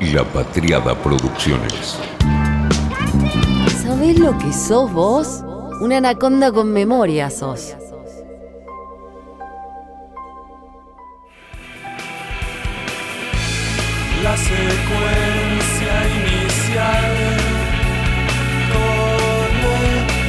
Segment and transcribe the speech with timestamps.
[0.00, 1.98] La Patriada Producciones.
[3.82, 5.42] ¿Sabés lo que sos vos?
[5.80, 7.74] Una anaconda con memoria sos.
[14.22, 17.16] La secuencia inicial
[18.70, 19.72] como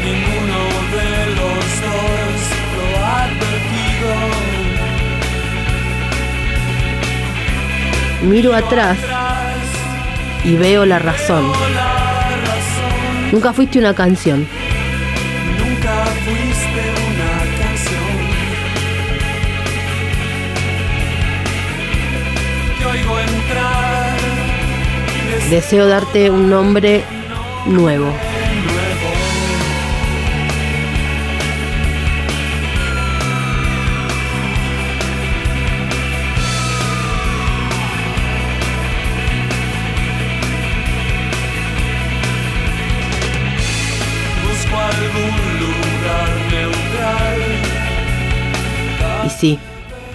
[0.03, 0.61] ninguno
[0.95, 2.39] de los dos
[2.75, 4.11] lo ha advertido.
[8.23, 9.08] Miro atrás
[10.43, 11.51] y veo la razón.
[13.31, 14.47] Nunca fuiste una canción.
[15.57, 18.03] nunca fuiste una canción.
[22.79, 24.19] Te oigo entrar
[25.49, 27.03] Deseo darte un nombre
[27.65, 28.13] nuevo.
[49.39, 49.57] Sí,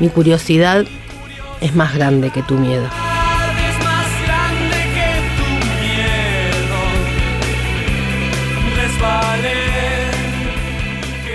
[0.01, 0.85] mi curiosidad
[1.63, 2.87] es más grande que tu miedo.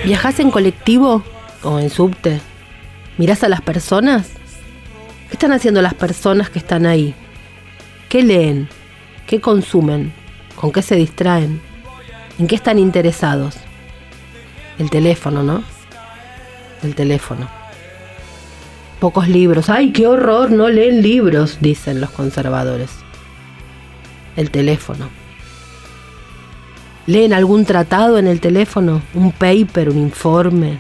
[0.05, 1.23] ¿Viajas en colectivo
[1.63, 2.39] o en subte?
[3.17, 4.33] ¿Mirás a las personas?
[5.27, 7.15] ¿Qué están haciendo las personas que están ahí?
[8.07, 8.69] ¿Qué leen?
[9.25, 10.13] ¿Qué consumen?
[10.55, 11.59] ¿Con qué se distraen?
[12.37, 13.55] ¿En qué están interesados?
[14.77, 15.63] El teléfono, ¿no?
[16.83, 17.58] El teléfono.
[18.99, 19.69] Pocos libros.
[19.69, 20.51] ¡Ay, qué horror!
[20.51, 22.91] No leen libros, dicen los conservadores.
[24.35, 25.09] El teléfono.
[27.05, 29.01] ¿Leen algún tratado en el teléfono?
[29.13, 30.77] ¿Un paper, un informe?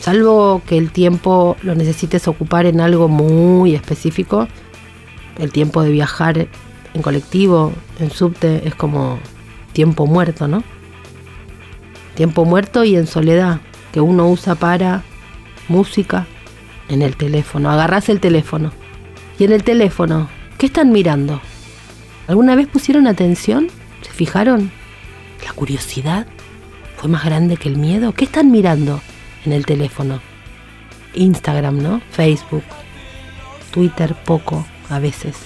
[0.00, 4.48] Salvo que el tiempo lo necesites ocupar en algo muy específico,
[5.38, 6.46] el tiempo de viajar
[6.94, 9.18] en colectivo, en subte, es como
[9.72, 10.62] tiempo muerto, ¿no?
[12.14, 13.60] Tiempo muerto y en soledad,
[13.92, 15.02] que uno usa para
[15.68, 16.26] música
[16.88, 17.70] en el teléfono.
[17.70, 18.72] Agarrás el teléfono.
[19.38, 21.40] Y en el teléfono, ¿qué están mirando?
[22.26, 23.68] ¿Alguna vez pusieron atención?
[24.02, 24.70] ¿Se fijaron?
[25.44, 26.26] ¿La curiosidad
[26.96, 28.12] fue más grande que el miedo?
[28.12, 29.00] ¿Qué están mirando
[29.44, 30.20] en el teléfono?
[31.14, 32.00] Instagram, ¿no?
[32.10, 32.64] Facebook.
[33.70, 35.36] Twitter poco, a veces.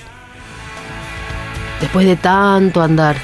[1.80, 3.16] Después de tanto andar,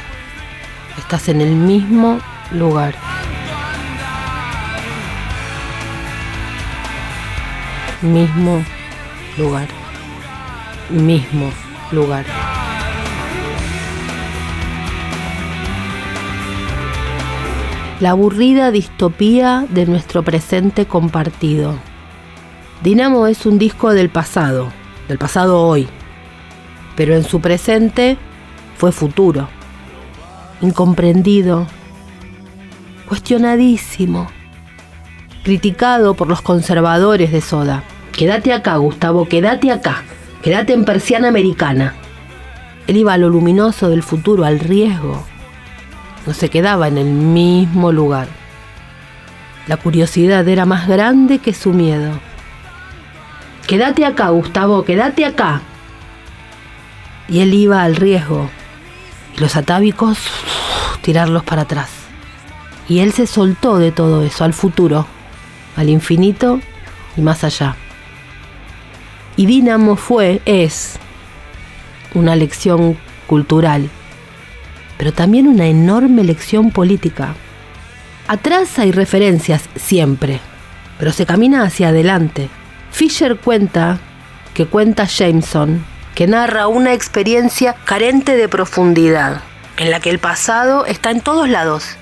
[0.98, 2.20] estás en el mismo
[2.52, 3.13] lugar.
[8.04, 8.62] Mismo
[9.38, 9.66] lugar.
[10.90, 11.50] Mismo
[11.90, 12.26] lugar.
[18.00, 21.78] La aburrida distopía de nuestro presente compartido.
[22.82, 24.70] Dinamo es un disco del pasado,
[25.08, 25.88] del pasado hoy,
[26.96, 28.18] pero en su presente
[28.76, 29.48] fue futuro,
[30.60, 31.66] incomprendido,
[33.08, 34.26] cuestionadísimo,
[35.42, 37.82] criticado por los conservadores de Soda.
[38.16, 40.04] Quédate acá, Gustavo, quédate acá,
[40.40, 41.94] quédate en persiana americana.
[42.86, 45.24] Él iba a lo luminoso del futuro, al riesgo.
[46.24, 48.28] No se quedaba en el mismo lugar.
[49.66, 52.12] La curiosidad era más grande que su miedo.
[53.66, 55.62] Quédate acá, Gustavo, quédate acá.
[57.28, 58.48] Y él iba al riesgo.
[59.36, 60.18] Y los atávicos,
[61.02, 61.90] tirarlos para atrás.
[62.88, 65.06] Y él se soltó de todo eso, al futuro,
[65.76, 66.60] al infinito
[67.16, 67.74] y más allá.
[69.36, 70.96] Y Dínamo fue, es,
[72.14, 72.96] una lección
[73.26, 73.90] cultural,
[74.96, 77.34] pero también una enorme lección política.
[78.28, 80.40] Atrás hay referencias siempre,
[80.98, 82.48] pero se camina hacia adelante.
[82.90, 83.98] Fisher cuenta
[84.54, 85.84] que cuenta Jameson
[86.14, 89.42] que narra una experiencia carente de profundidad,
[89.76, 91.96] en la que el pasado está en todos lados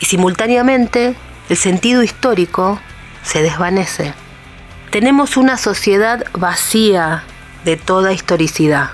[0.00, 1.14] y simultáneamente
[1.48, 2.80] el sentido histórico
[3.22, 4.14] se desvanece.
[4.94, 7.24] Tenemos una sociedad vacía
[7.64, 8.90] de toda historicidad,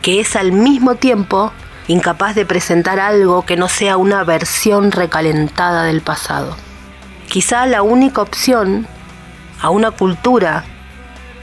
[0.00, 1.52] que es al mismo tiempo
[1.88, 6.56] incapaz de presentar algo que no sea una versión recalentada del pasado.
[7.28, 8.86] Quizá la única opción
[9.60, 10.64] a una cultura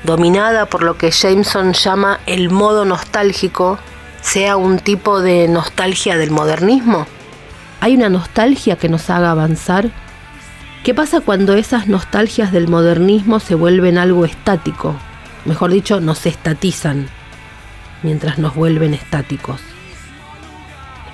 [0.04, 3.78] dominada por lo que Jameson llama el modo nostálgico
[4.22, 7.06] sea un tipo de nostalgia del modernismo.
[7.80, 9.92] ¿Hay una nostalgia que nos haga avanzar?
[10.84, 14.98] ¿Qué pasa cuando esas nostalgias del modernismo se vuelven algo estático?
[15.46, 17.08] Mejor dicho, nos estatizan,
[18.02, 19.62] mientras nos vuelven estáticos.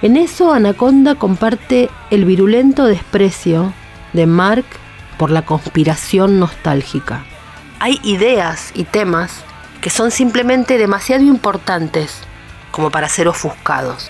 [0.02, 3.72] En eso Anaconda comparte el virulento desprecio
[4.14, 4.66] de Mark
[5.20, 7.24] por la conspiración nostálgica.
[7.80, 9.44] Hay ideas y temas
[9.82, 12.22] que son simplemente demasiado importantes
[12.72, 14.10] como para ser ofuscados.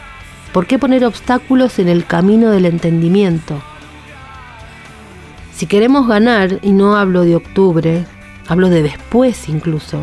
[0.54, 3.62] ¿Por qué poner obstáculos en el camino del entendimiento?
[5.60, 8.06] Si queremos ganar, y no hablo de octubre,
[8.48, 10.00] hablo de después incluso,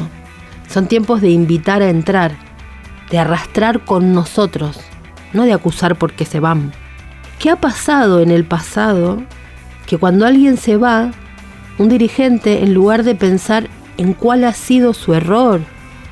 [0.69, 2.37] son tiempos de invitar a entrar,
[3.11, 4.79] de arrastrar con nosotros,
[5.33, 6.75] no de acusar porque se van.
[7.39, 9.23] ¿Qué ha pasado en el pasado
[9.87, 11.13] que cuando alguien se va,
[11.79, 15.63] un dirigente, en lugar de pensar en cuál ha sido su error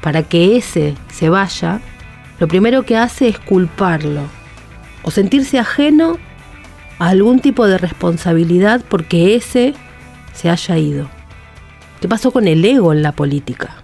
[0.00, 1.82] para que ese se vaya,
[2.40, 4.22] lo primero que hace es culparlo
[5.02, 6.16] o sentirse ajeno
[6.98, 9.74] algún tipo de responsabilidad porque ese
[10.32, 11.08] se haya ido.
[12.00, 13.83] ¿Qué pasó con el ego en la política?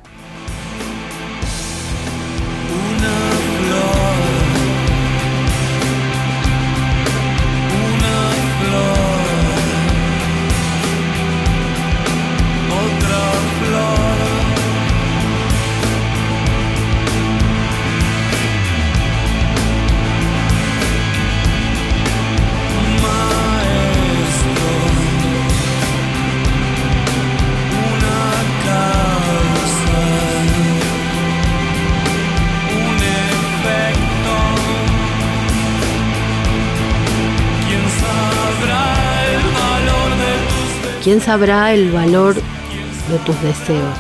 [41.11, 43.99] ¿Quién sabrá el valor de tus deseos?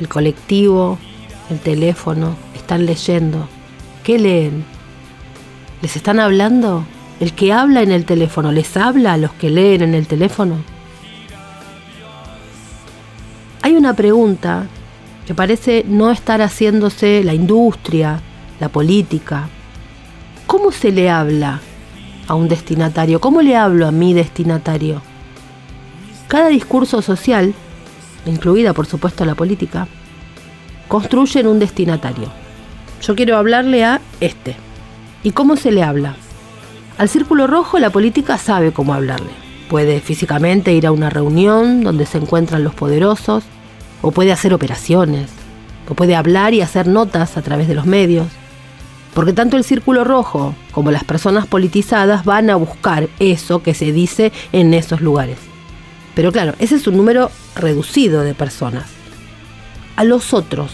[0.00, 0.98] El colectivo,
[1.50, 3.46] el teléfono, están leyendo.
[4.02, 4.64] ¿Qué leen?
[5.82, 6.86] ¿Les están hablando?
[7.20, 10.54] ¿El que habla en el teléfono les habla a los que leen en el teléfono?
[13.60, 14.68] Hay una pregunta
[15.26, 18.22] que parece no estar haciéndose la industria,
[18.58, 19.50] la política.
[20.46, 21.60] ¿Cómo se le habla
[22.30, 23.20] a un destinatario?
[23.20, 25.02] ¿Cómo le hablo a mi destinatario?
[26.28, 27.52] Cada discurso social,
[28.24, 29.88] incluida por supuesto la política,
[30.86, 32.28] construyen un destinatario.
[33.02, 34.54] Yo quiero hablarle a este.
[35.24, 36.14] ¿Y cómo se le habla?
[36.98, 39.30] Al círculo rojo la política sabe cómo hablarle.
[39.68, 43.42] Puede físicamente ir a una reunión donde se encuentran los poderosos,
[44.02, 45.30] o puede hacer operaciones,
[45.88, 48.28] o puede hablar y hacer notas a través de los medios.
[49.14, 53.92] Porque tanto el círculo rojo como las personas politizadas van a buscar eso que se
[53.92, 55.38] dice en esos lugares.
[56.14, 58.86] Pero claro, ese es un número reducido de personas.
[59.96, 60.72] A los otros,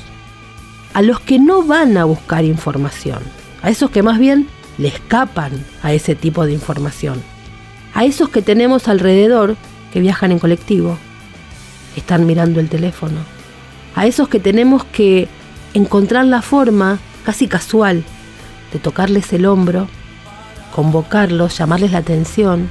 [0.95, 3.21] a los que no van a buscar información,
[3.63, 4.49] a esos que más bien
[4.79, 5.53] le escapan
[5.83, 7.23] a ese tipo de información,
[7.95, 9.57] a esos que tenemos alrededor
[9.93, 10.99] que viajan en colectivo,
[11.97, 13.19] están mirando el teléfono,
[13.95, 15.29] a esos que tenemos que
[15.75, 18.05] encontrar la forma casi casual
[18.79, 19.89] tocarles el hombro,
[20.75, 22.69] convocarlos, llamarles la atención,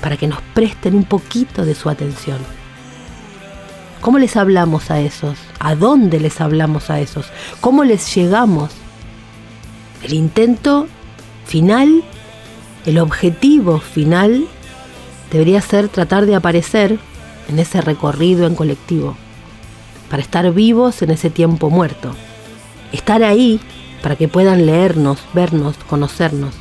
[0.00, 2.38] para que nos presten un poquito de su atención.
[4.00, 5.38] ¿Cómo les hablamos a esos?
[5.60, 7.26] ¿A dónde les hablamos a esos?
[7.60, 8.72] ¿Cómo les llegamos?
[10.02, 10.88] El intento
[11.46, 12.02] final,
[12.84, 14.44] el objetivo final,
[15.30, 16.98] debería ser tratar de aparecer
[17.48, 19.16] en ese recorrido en colectivo,
[20.10, 22.14] para estar vivos en ese tiempo muerto.
[22.90, 23.60] Estar ahí
[24.02, 26.54] para que puedan leernos, vernos, conocernos.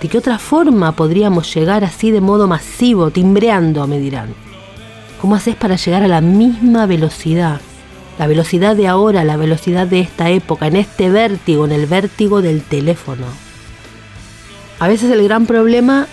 [0.00, 4.34] ¿De qué otra forma podríamos llegar así de modo masivo, timbreando, me dirán?
[5.20, 7.60] ¿Cómo haces para llegar a la misma velocidad?
[8.18, 12.42] La velocidad de ahora, la velocidad de esta época, en este vértigo, en el vértigo
[12.42, 13.26] del teléfono.
[14.78, 16.06] A veces el gran problema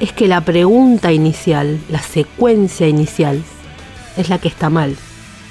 [0.00, 3.42] es que la pregunta inicial, la secuencia inicial,
[4.16, 4.96] es la que está mal.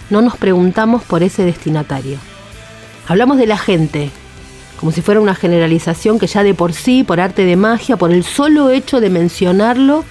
[0.09, 2.17] No nos preguntamos por ese destinatario.
[3.07, 4.11] Hablamos de la gente,
[4.81, 8.11] como si fuera una generalización que ya de por sí, por arte de magia, por
[8.11, 10.03] el solo hecho de mencionarlo,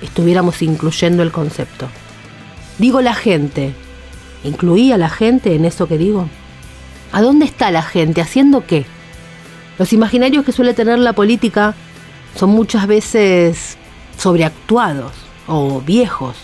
[0.00, 1.88] estuviéramos incluyendo el concepto.
[2.78, 3.74] Digo la gente.
[4.44, 6.26] ¿Incluía la gente en eso que digo?
[7.12, 8.22] ¿A dónde está la gente?
[8.22, 8.86] ¿Haciendo qué?
[9.78, 11.74] Los imaginarios que suele tener la política
[12.34, 13.76] son muchas veces
[14.16, 15.12] sobreactuados
[15.46, 16.36] o viejos.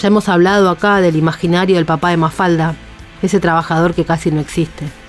[0.00, 2.74] Ya hemos hablado acá del imaginario del papá de Mafalda,
[3.22, 5.01] ese trabajador que casi no existe.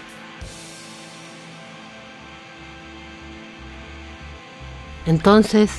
[5.05, 5.71] Entonces,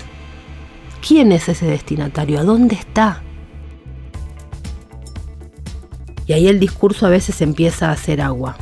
[1.07, 2.41] ¿quién es ese destinatario?
[2.41, 3.23] ¿A dónde está?
[6.27, 8.57] Y ahí el discurso a veces empieza a hacer agua.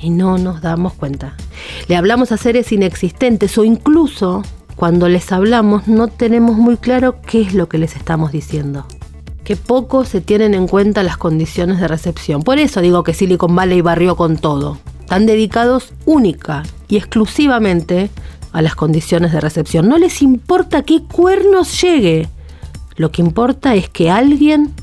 [0.00, 1.36] Y no nos damos cuenta.
[1.88, 4.42] Le hablamos a seres inexistentes o incluso
[4.76, 8.86] cuando les hablamos no tenemos muy claro qué es lo que les estamos diciendo.
[9.42, 12.42] Que poco se tienen en cuenta las condiciones de recepción.
[12.42, 14.78] Por eso digo que Silicon Valley barrió con todo.
[15.00, 18.10] Están dedicados única y exclusivamente
[18.52, 19.88] a las condiciones de recepción.
[19.88, 22.28] No les importa qué cuernos llegue.
[22.96, 24.74] Lo que importa es que alguien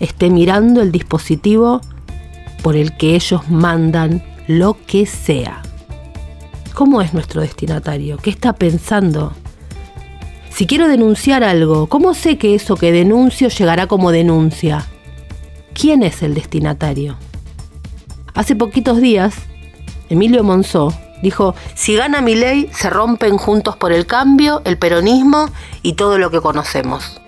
[0.00, 1.80] esté mirando el dispositivo
[2.62, 5.62] por el que ellos mandan lo que sea.
[6.74, 8.16] ¿Cómo es nuestro destinatario?
[8.16, 9.32] ¿Qué está pensando?
[10.50, 14.86] Si quiero denunciar algo, ¿cómo sé que eso que denuncio llegará como denuncia?
[15.72, 17.16] ¿Quién es el destinatario?
[18.34, 19.34] Hace poquitos días,
[20.08, 25.48] Emilio Monzó dijo, si gana mi ley, se rompen juntos por el cambio, el peronismo
[25.82, 27.20] y todo lo que conocemos.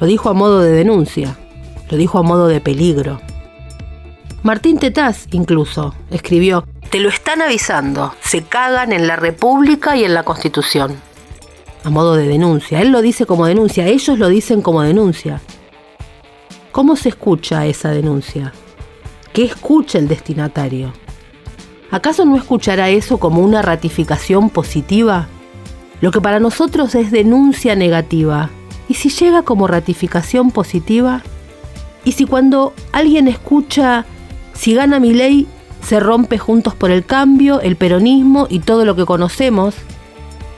[0.00, 1.36] Lo dijo a modo de denuncia,
[1.90, 3.20] lo dijo a modo de peligro.
[4.42, 10.14] Martín Tetaz incluso escribió, te lo están avisando, se cagan en la República y en
[10.14, 10.94] la Constitución.
[11.82, 15.40] A modo de denuncia, él lo dice como denuncia, ellos lo dicen como denuncia.
[16.72, 18.52] ¿Cómo se escucha esa denuncia?
[19.32, 20.92] ¿Qué escucha el destinatario?
[21.90, 25.28] ¿Acaso no escuchará eso como una ratificación positiva?
[26.00, 28.50] Lo que para nosotros es denuncia negativa.
[28.88, 31.22] ¿Y si llega como ratificación positiva?
[32.04, 34.04] ¿Y si cuando alguien escucha,
[34.52, 35.46] si gana mi ley,
[35.82, 39.74] se rompe juntos por el cambio, el peronismo y todo lo que conocemos?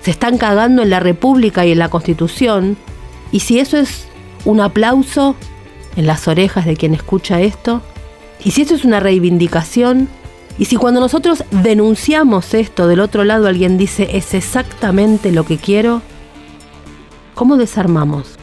[0.03, 2.77] Se están cagando en la República y en la Constitución.
[3.33, 4.09] ¿Y si eso es
[4.45, 5.37] un aplauso
[5.97, 7.83] en las orejas de quien escucha esto?
[8.45, 10.09] ¿Y si eso es una reivindicación?
[10.59, 15.57] Y si cuando nosotros denunciamos esto, del otro lado alguien dice es exactamente lo que
[15.57, 16.03] quiero,
[17.35, 18.35] ¿cómo desarmamos?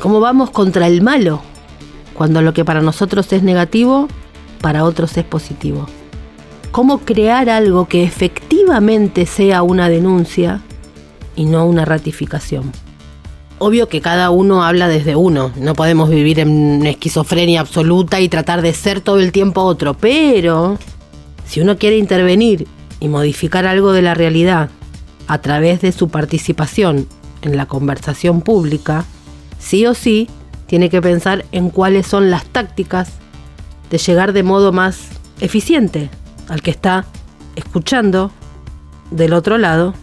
[0.00, 1.40] ¿Cómo vamos contra el malo?
[2.14, 4.08] Cuando lo que para nosotros es negativo,
[4.60, 5.86] para otros es positivo.
[6.72, 10.62] ¿Cómo crear algo que efectivamente sea una denuncia
[11.36, 12.72] y no una ratificación?
[13.58, 18.60] Obvio que cada uno habla desde uno, no podemos vivir en esquizofrenia absoluta y tratar
[18.60, 20.76] de ser todo el tiempo otro, pero
[21.46, 22.66] si uno quiere intervenir
[23.00, 24.70] y modificar algo de la realidad
[25.26, 27.06] a través de su participación
[27.42, 29.04] en la conversación pública,
[29.58, 30.28] sí o sí
[30.66, 33.12] tiene que pensar en cuáles son las tácticas
[33.90, 35.08] de llegar de modo más
[35.40, 36.10] eficiente
[36.48, 37.06] al que está
[37.54, 38.30] escuchando
[39.10, 39.94] del otro lado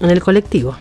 [0.00, 0.76] en el colectivo.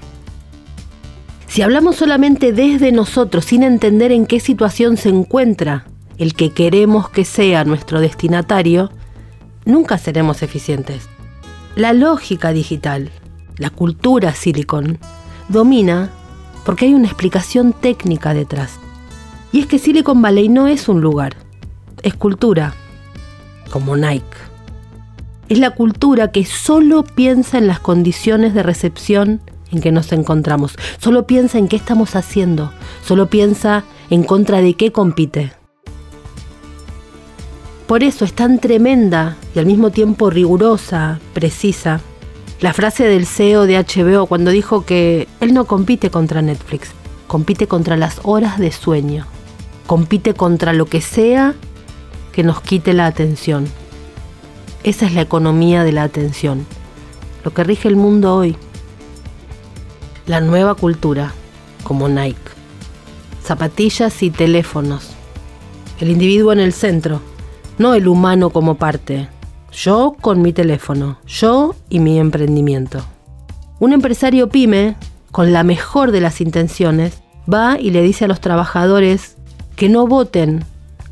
[1.47, 5.85] Si hablamos solamente desde nosotros sin entender en qué situación se encuentra
[6.17, 8.91] el que queremos que sea nuestro destinatario,
[9.71, 11.09] nunca seremos eficientes.
[11.75, 13.09] La lógica digital,
[13.57, 14.99] la cultura silicon,
[15.47, 16.09] domina
[16.65, 18.79] porque hay una explicación técnica detrás.
[19.51, 21.35] Y es que Silicon Valley no es un lugar,
[22.03, 22.73] es cultura,
[23.69, 24.25] como Nike.
[25.49, 30.75] Es la cultura que solo piensa en las condiciones de recepción en que nos encontramos,
[30.99, 32.71] solo piensa en qué estamos haciendo,
[33.05, 35.53] solo piensa en contra de qué compite.
[37.91, 41.99] Por eso es tan tremenda y al mismo tiempo rigurosa, precisa,
[42.61, 46.91] la frase del CEO de HBO cuando dijo que él no compite contra Netflix,
[47.27, 49.25] compite contra las horas de sueño,
[49.87, 51.53] compite contra lo que sea
[52.31, 53.67] que nos quite la atención.
[54.83, 56.65] Esa es la economía de la atención,
[57.43, 58.55] lo que rige el mundo hoy.
[60.27, 61.33] La nueva cultura,
[61.83, 62.39] como Nike.
[63.43, 65.09] Zapatillas y teléfonos.
[65.99, 67.21] El individuo en el centro,
[67.81, 69.27] no el humano como parte.
[69.73, 73.03] Yo con mi teléfono, yo y mi emprendimiento.
[73.79, 74.95] Un empresario pyme,
[75.31, 79.35] con la mejor de las intenciones, va y le dice a los trabajadores
[79.75, 80.63] que no voten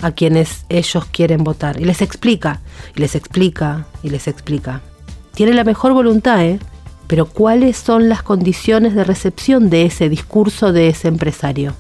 [0.01, 1.81] a quienes ellos quieren votar.
[1.81, 2.61] Y les explica,
[2.95, 4.81] y les explica, y les explica.
[5.33, 6.59] Tiene la mejor voluntad, ¿eh?
[7.07, 11.73] Pero ¿cuáles son las condiciones de recepción de ese discurso de ese empresario?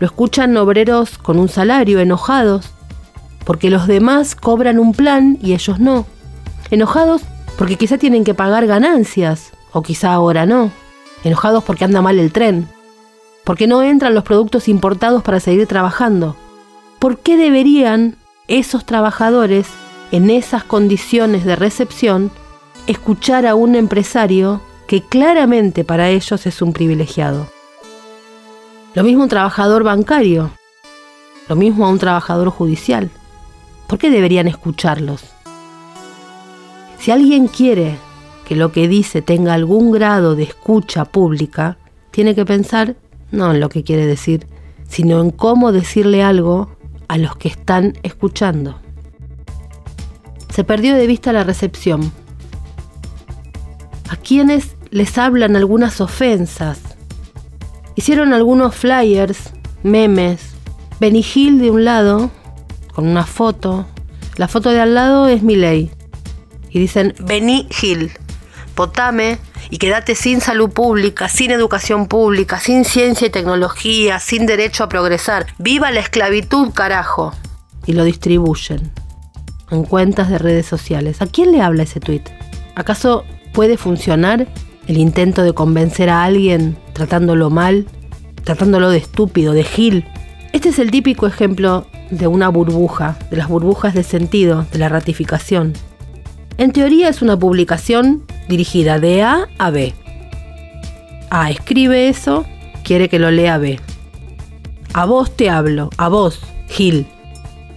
[0.00, 2.73] Lo escuchan obreros con un salario, enojados,
[3.44, 6.06] porque los demás cobran un plan y ellos no.
[6.70, 7.22] Enojados
[7.56, 10.70] porque quizá tienen que pagar ganancias, o quizá ahora no.
[11.22, 12.68] Enojados porque anda mal el tren,
[13.44, 16.36] porque no entran los productos importados para seguir trabajando.
[16.98, 18.16] ¿Por qué deberían
[18.48, 19.66] esos trabajadores,
[20.10, 22.30] en esas condiciones de recepción,
[22.86, 27.46] escuchar a un empresario que claramente para ellos es un privilegiado?
[28.94, 30.50] Lo mismo un trabajador bancario,
[31.48, 33.10] lo mismo a un trabajador judicial.
[33.86, 35.24] ¿Por qué deberían escucharlos?
[36.98, 37.96] Si alguien quiere
[38.46, 41.78] que lo que dice tenga algún grado de escucha pública,
[42.10, 42.96] tiene que pensar
[43.30, 44.46] no en lo que quiere decir,
[44.88, 46.76] sino en cómo decirle algo
[47.08, 48.80] a los que están escuchando.
[50.52, 52.12] Se perdió de vista la recepción.
[54.08, 56.80] A quienes les hablan algunas ofensas.
[57.96, 59.50] Hicieron algunos flyers,
[59.82, 60.54] memes,
[61.00, 62.30] Benny Hill de un lado
[62.94, 63.86] con una foto.
[64.36, 65.90] La foto de al lado es mi ley.
[66.70, 68.10] Y dicen, vení Gil,
[68.74, 69.38] potame
[69.70, 74.88] y quédate sin salud pública, sin educación pública, sin ciencia y tecnología, sin derecho a
[74.88, 75.46] progresar.
[75.58, 77.32] ¡Viva la esclavitud, carajo!
[77.86, 78.92] Y lo distribuyen
[79.70, 81.22] en cuentas de redes sociales.
[81.22, 82.28] ¿A quién le habla ese tuit?
[82.74, 84.48] ¿Acaso puede funcionar
[84.86, 87.86] el intento de convencer a alguien tratándolo mal,
[88.42, 90.04] tratándolo de estúpido, de gil?
[90.52, 91.86] Este es el típico ejemplo
[92.16, 95.72] de una burbuja, de las burbujas de sentido, de la ratificación.
[96.56, 99.92] En teoría es una publicación dirigida de A a B.
[101.30, 102.44] A escribe eso,
[102.84, 103.80] quiere que lo lea B.
[104.92, 107.06] A vos te hablo, a vos, Gil.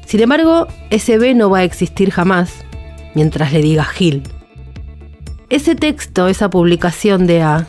[0.06, 2.64] Sin embargo, ese B no va a existir jamás
[3.16, 4.24] mientras le diga Gil.
[5.50, 7.68] Ese texto, esa publicación de A,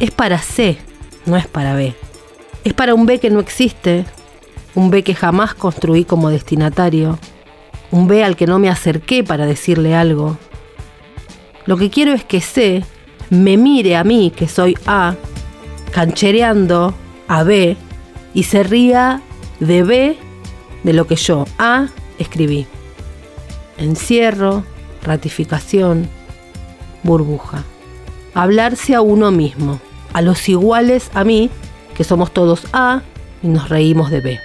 [0.00, 0.78] es para C,
[1.26, 1.94] no es para B.
[2.64, 4.06] Es para un B que no existe,
[4.76, 7.18] un B que jamás construí como destinatario,
[7.90, 10.36] un B al que no me acerqué para decirle algo.
[11.64, 12.84] Lo que quiero es que C
[13.30, 15.16] me mire a mí, que soy A,
[15.90, 16.94] canchereando
[17.26, 17.76] a B,
[18.34, 19.22] y se ría
[19.60, 20.18] de B
[20.84, 22.66] de lo que yo, A, escribí.
[23.78, 24.62] Encierro,
[25.02, 26.06] ratificación,
[27.02, 27.64] burbuja.
[28.34, 29.80] Hablarse a uno mismo,
[30.12, 31.48] a los iguales a mí,
[31.96, 33.00] que somos todos A,
[33.42, 34.40] y nos reímos de B.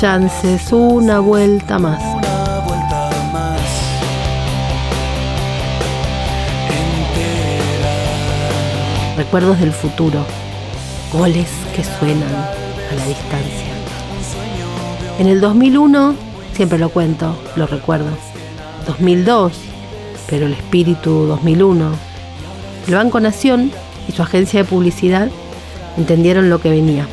[0.00, 2.00] chances, una vuelta más.
[9.16, 10.24] Recuerdos del futuro.
[11.12, 13.72] Goles que suenan a la distancia.
[15.18, 16.14] En el 2001,
[16.52, 18.10] siempre lo cuento, lo recuerdo.
[18.86, 19.52] 2002,
[20.30, 21.90] pero el espíritu 2001.
[22.86, 23.72] El Banco Nación
[24.08, 25.28] y su agencia de publicidad
[25.96, 27.04] entendieron lo que venía.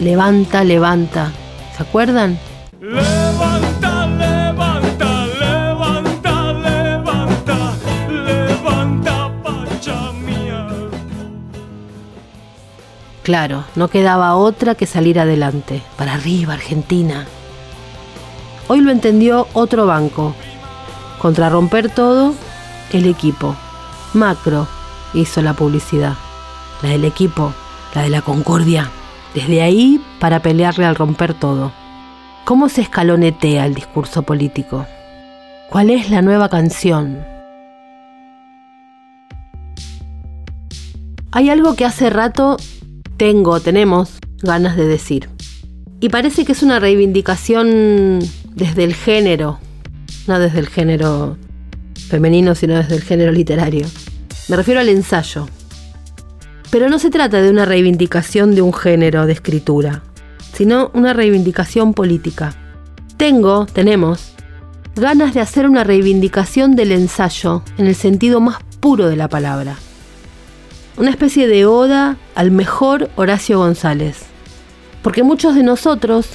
[0.00, 1.32] Levanta, levanta.
[1.80, 2.38] ¿Se acuerdan?
[2.78, 7.72] Levanta, levanta, levanta, levanta,
[8.10, 10.68] levanta, pacha mía.
[13.22, 15.82] Claro, no quedaba otra que salir adelante.
[15.96, 17.24] Para arriba, Argentina.
[18.68, 20.34] Hoy lo entendió otro banco.
[21.18, 22.34] Contra romper todo,
[22.92, 23.56] el equipo.
[24.12, 24.68] Macro
[25.14, 26.12] hizo la publicidad.
[26.82, 27.54] La del equipo,
[27.94, 28.90] la de la concordia.
[29.34, 31.72] Desde ahí para pelearle al romper todo.
[32.44, 34.86] ¿Cómo se escalonetea el discurso político?
[35.70, 37.24] ¿Cuál es la nueva canción?
[41.30, 42.56] Hay algo que hace rato
[43.16, 45.28] tengo, tenemos ganas de decir.
[46.00, 48.18] Y parece que es una reivindicación
[48.56, 49.60] desde el género,
[50.26, 51.36] no desde el género
[52.08, 53.86] femenino, sino desde el género literario.
[54.48, 55.46] Me refiero al ensayo.
[56.70, 60.02] Pero no se trata de una reivindicación de un género de escritura,
[60.52, 62.54] sino una reivindicación política.
[63.16, 64.32] Tengo, tenemos,
[64.94, 69.76] ganas de hacer una reivindicación del ensayo en el sentido más puro de la palabra.
[70.96, 74.22] Una especie de oda al mejor Horacio González.
[75.02, 76.28] Porque muchos de nosotros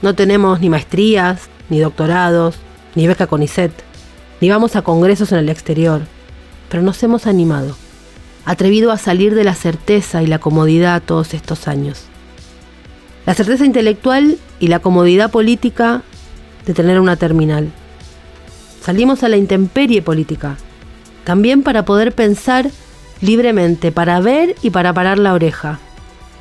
[0.00, 2.56] no tenemos ni maestrías, ni doctorados,
[2.94, 3.72] ni beca CONICET,
[4.40, 6.02] ni vamos a congresos en el exterior,
[6.68, 7.76] pero nos hemos animado,
[8.44, 12.04] atrevido a salir de la certeza y la comodidad todos estos años.
[13.26, 16.02] La certeza intelectual y la comodidad política
[16.66, 17.70] de tener una terminal.
[18.80, 20.56] Salimos a la intemperie política,
[21.24, 22.70] también para poder pensar
[23.20, 25.78] libremente, para ver y para parar la oreja.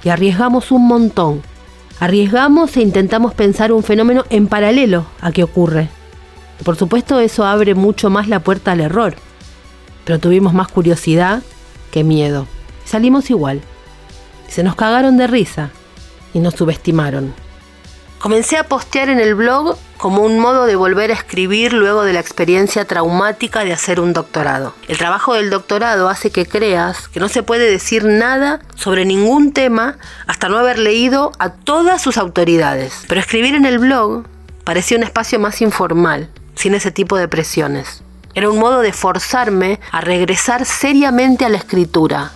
[0.04, 1.44] Y arriesgamos un montón.
[2.00, 5.90] Arriesgamos e intentamos pensar un fenómeno en paralelo a que ocurre.
[6.64, 9.14] Por supuesto eso abre mucho más la puerta al error.
[10.04, 11.44] Pero tuvimos más curiosidad
[11.92, 12.48] que miedo.
[12.86, 13.62] Salimos igual.
[14.48, 15.70] Se nos cagaron de risa
[16.34, 17.34] y nos subestimaron.
[18.22, 22.14] Comencé a postear en el blog como un modo de volver a escribir luego de
[22.14, 24.76] la experiencia traumática de hacer un doctorado.
[24.88, 29.54] El trabajo del doctorado hace que creas que no se puede decir nada sobre ningún
[29.54, 33.06] tema hasta no haber leído a todas sus autoridades.
[33.08, 34.26] Pero escribir en el blog
[34.64, 38.04] parecía un espacio más informal, sin ese tipo de presiones.
[38.34, 42.32] Era un modo de forzarme a regresar seriamente a la escritura.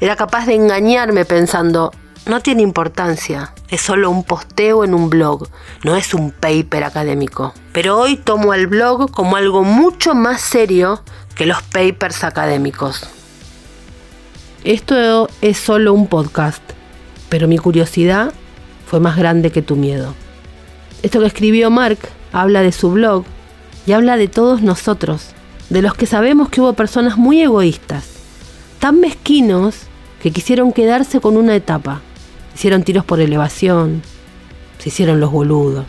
[0.00, 1.92] Era capaz de engañarme pensando,
[2.26, 5.48] no tiene importancia, es solo un posteo en un blog,
[5.82, 7.52] no es un paper académico.
[7.72, 11.02] Pero hoy tomo el blog como algo mucho más serio
[11.34, 13.06] que los papers académicos.
[14.64, 16.62] Esto es solo un podcast,
[17.28, 18.32] pero mi curiosidad
[18.86, 20.14] fue más grande que tu miedo.
[21.02, 21.98] Esto que escribió Mark
[22.32, 23.24] habla de su blog
[23.86, 25.33] y habla de todos nosotros,
[25.70, 28.04] de los que sabemos que hubo personas muy egoístas,
[28.78, 29.76] tan mezquinos
[30.22, 32.00] que quisieron quedarse con una etapa.
[32.54, 34.02] Hicieron tiros por elevación,
[34.78, 35.86] se hicieron los boludos,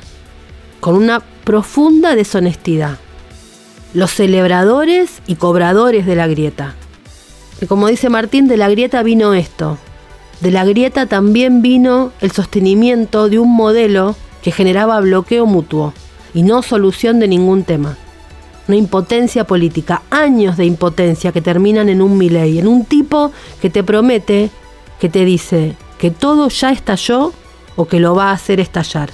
[0.79, 2.97] con una profunda deshonestidad.
[3.93, 6.75] Los celebradores y cobradores de la grieta.
[7.61, 9.77] Y como dice Martín, de la grieta vino esto.
[10.41, 15.93] De la grieta también vino el sostenimiento de un modelo que generaba bloqueo mutuo
[16.33, 17.97] y no solución de ningún tema.
[18.67, 23.69] Una impotencia política, años de impotencia que terminan en un Milei, en un tipo que
[23.69, 24.49] te promete,
[24.99, 27.32] que te dice que todo ya estalló
[27.75, 29.10] o que lo va a hacer estallar.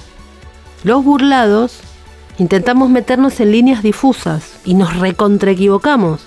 [0.84, 1.80] Los burlados
[2.38, 6.22] intentamos meternos en líneas difusas y nos recontraequivocamos.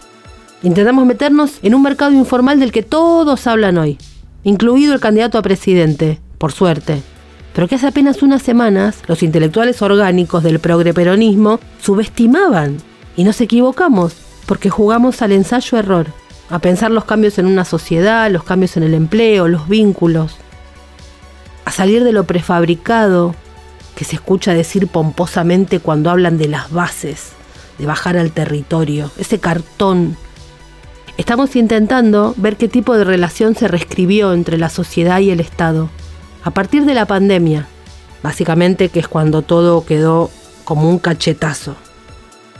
[0.62, 3.98] Intentamos meternos en un mercado informal del que todos hablan hoy,
[4.44, 7.02] incluido el candidato a presidente, por suerte
[7.56, 12.78] pero que hace apenas unas semanas los intelectuales orgánicos del progreperonismo subestimaban.
[13.16, 14.14] Y nos equivocamos,
[14.46, 16.08] porque jugamos al ensayo-error,
[16.50, 20.36] a pensar los cambios en una sociedad, los cambios en el empleo, los vínculos,
[21.66, 23.36] a salir de lo prefabricado
[23.96, 27.32] que se escucha decir pomposamente cuando hablan de las bases,
[27.80, 30.18] de bajar al territorio, ese cartón.
[31.18, 35.90] Estamos intentando ver qué tipo de relación se reescribió entre la sociedad y el Estado
[36.44, 37.68] a partir de la pandemia,
[38.22, 40.30] básicamente que es cuando todo quedó
[40.64, 41.76] como un cachetazo,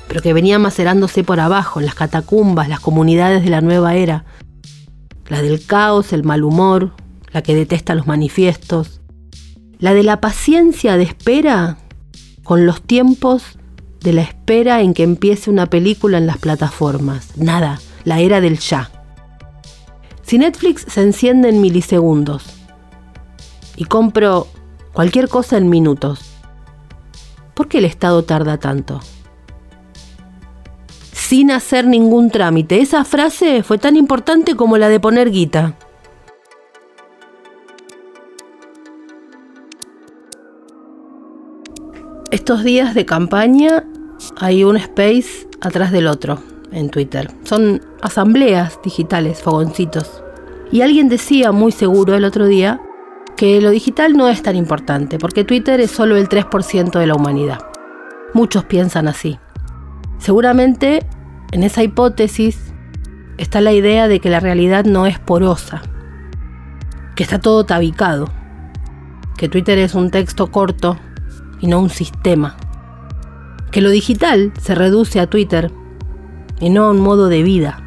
[0.08, 4.26] pero que venía macerándose por abajo, en las catacumbas, las comunidades de la nueva era,
[5.28, 6.94] la del caos, el mal humor,
[7.32, 9.02] la que detesta los manifiestos,
[9.80, 11.78] la de la paciencia de espera
[12.44, 13.44] con los tiempos
[14.02, 17.36] de la espera en que empiece una película en las plataformas.
[17.38, 18.92] Nada, la era del ya.
[20.22, 22.56] Si Netflix se enciende en milisegundos,
[23.78, 24.48] y compro
[24.94, 26.20] cualquier cosa en minutos.
[27.54, 29.00] ¿Por qué el Estado tarda tanto?
[31.28, 32.82] Sin hacer ningún trámite.
[32.82, 35.74] Esa frase fue tan importante como la de poner guita.
[42.30, 43.88] Estos días de campaña
[44.38, 46.38] hay un space atrás del otro
[46.72, 47.32] en Twitter.
[47.44, 50.22] Son asambleas digitales, fogoncitos.
[50.72, 52.80] Y alguien decía muy seguro el otro día
[53.36, 57.16] que lo digital no es tan importante, porque Twitter es solo el 3% de la
[57.16, 57.66] humanidad.
[58.36, 59.40] Muchos piensan así.
[60.20, 61.04] Seguramente
[61.56, 62.74] en esa hipótesis
[63.38, 65.84] está la idea de que la realidad no es porosa,
[67.16, 68.28] que está todo tabicado,
[69.38, 70.98] que Twitter es un texto corto
[71.62, 72.58] y no un sistema,
[73.72, 75.72] que lo digital se reduce a Twitter
[76.60, 77.82] y no a un modo de vida.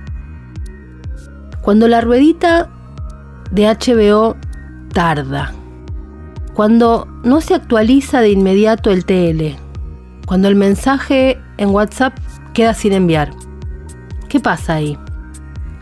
[1.61, 2.70] Cuando la ruedita
[3.50, 4.35] de HBO
[4.94, 5.52] tarda.
[6.54, 9.59] Cuando no se actualiza de inmediato el TL.
[10.26, 12.16] Cuando el mensaje en WhatsApp
[12.54, 13.31] queda sin enviar.
[14.29, 14.99] ¿Qué pasa ahí?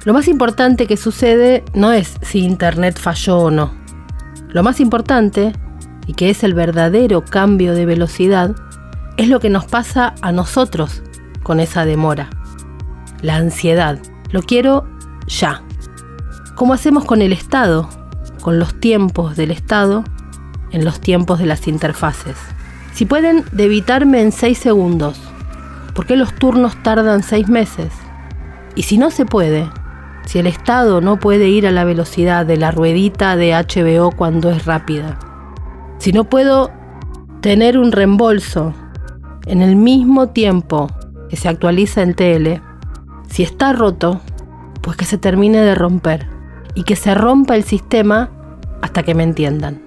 [0.04, 3.72] Lo más importante que sucede no es si Internet falló o no.
[4.48, 5.52] Lo más importante,
[6.06, 8.54] y que es el verdadero cambio de velocidad,
[9.16, 11.02] es lo que nos pasa a nosotros
[11.42, 12.30] con esa demora.
[13.22, 13.98] La ansiedad.
[14.30, 14.86] Lo quiero
[15.26, 15.62] ya.
[16.54, 17.88] ¿Cómo hacemos con el Estado?
[18.46, 20.04] con los tiempos del Estado
[20.70, 22.36] en los tiempos de las interfaces.
[22.92, 25.20] Si pueden debitarme en 6 segundos,
[25.96, 27.92] ¿por qué los turnos tardan 6 meses?
[28.76, 29.68] Y si no se puede,
[30.26, 34.50] si el Estado no puede ir a la velocidad de la ruedita de HBO cuando
[34.50, 35.18] es rápida,
[35.98, 36.70] si no puedo
[37.40, 38.74] tener un reembolso
[39.46, 40.88] en el mismo tiempo
[41.30, 42.62] que se actualiza en tele,
[43.28, 44.20] si está roto,
[44.82, 46.28] pues que se termine de romper
[46.74, 48.30] y que se rompa el sistema
[48.82, 49.82] hasta que me entiendan.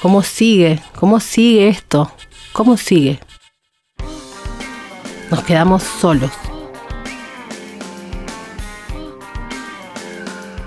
[0.00, 0.80] ¿Cómo sigue?
[0.98, 2.10] ¿Cómo sigue esto?
[2.52, 3.20] ¿Cómo sigue?
[5.30, 6.30] Nos quedamos solos.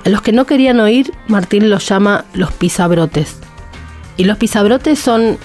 [0.06, 3.38] A los que no querían oír, Martín los llama los pisabrotes.
[4.18, 5.38] Y los pisabrotes son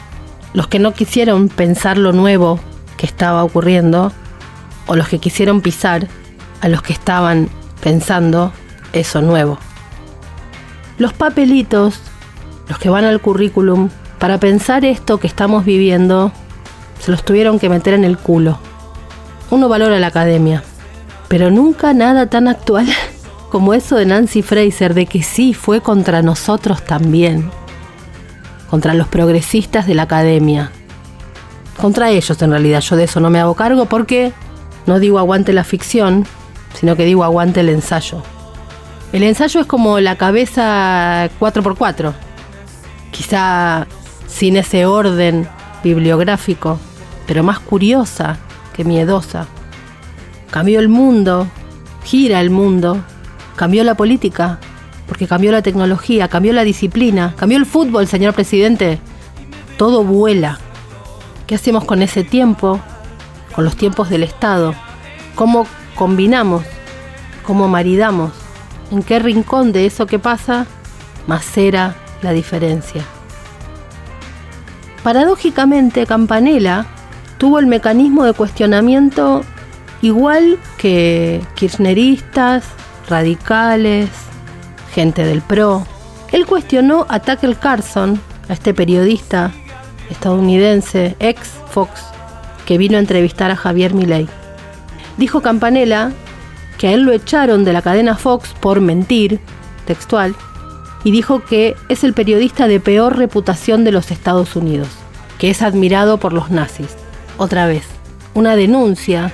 [0.55, 2.59] los que no quisieron pensar lo nuevo
[2.97, 4.13] que estaba ocurriendo,
[4.87, 6.09] o los que quisieron pisar
[6.61, 7.49] a los que estaban
[7.81, 8.53] pensando
[8.93, 9.59] eso nuevo.
[10.99, 12.01] Los papelitos,
[12.69, 16.33] los que van al currículum, para pensar esto que estamos viviendo,
[17.01, 18.59] se los tuvieron que meter en el culo.
[19.51, 20.63] Uno valora la academia,
[21.29, 22.87] pero nunca nada tan actual
[23.51, 27.51] Como eso de Nancy Fraser, de que sí fue contra nosotros también.
[28.69, 30.73] Contra los progresistas de la academia.
[31.81, 34.33] Contra ellos en realidad, yo de eso no me hago cargo porque
[34.87, 36.27] no digo aguante la ficción,
[36.75, 38.23] sino que digo aguante el ensayo.
[39.13, 42.13] El ensayo es como la cabeza 4x4,
[43.13, 43.87] quizá
[44.27, 45.49] sin ese orden
[45.85, 46.79] bibliográfico,
[47.27, 48.39] pero más curiosa
[48.77, 49.47] que miedosa.
[50.51, 51.49] Cambió el mundo,
[52.05, 53.03] gira el mundo,
[53.57, 54.59] cambió la política,
[55.07, 58.99] porque cambió la tecnología, cambió la disciplina, cambió el fútbol, señor presidente.
[59.79, 60.59] Todo vuela.
[61.47, 62.81] ¿Qué hacemos con ese tiempo?
[63.55, 64.75] Con los tiempos del Estado.
[65.35, 66.65] ¿Cómo combinamos?
[67.45, 68.33] ¿Cómo maridamos?
[68.91, 70.67] ¿En qué rincón de eso que pasa
[71.27, 73.05] macera la diferencia?
[75.03, 76.87] Paradójicamente, Campanella
[77.39, 79.43] tuvo el mecanismo de cuestionamiento
[80.03, 82.65] igual que kirchneristas,
[83.09, 84.11] radicales,
[84.93, 85.87] gente del PRO.
[86.33, 89.53] Él cuestionó a Tucker Carlson, a este periodista
[90.11, 92.03] estadounidense, ex Fox,
[92.65, 94.29] que vino a entrevistar a Javier Milei.
[95.17, 96.13] Dijo Campanella
[96.79, 99.41] que a él lo echaron de la cadena Fox por mentir,
[99.87, 100.35] textual,
[101.05, 104.89] y dijo que es el periodista de peor reputación de los Estados Unidos,
[105.39, 106.97] que es admirado por los nazis.
[107.39, 107.85] Otra vez,
[108.35, 109.33] una denuncia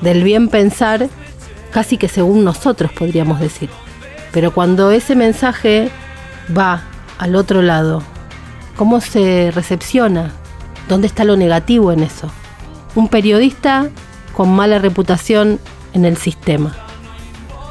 [0.00, 1.08] del bien pensar
[1.70, 3.70] casi que según nosotros podríamos decir.
[4.32, 5.90] Pero cuando ese mensaje
[6.56, 6.82] va
[7.18, 8.02] al otro lado,
[8.76, 10.32] ¿cómo se recepciona?
[10.88, 12.30] ¿Dónde está lo negativo en eso?
[12.94, 13.90] Un periodista
[14.34, 15.58] con mala reputación
[15.92, 16.74] en el sistema.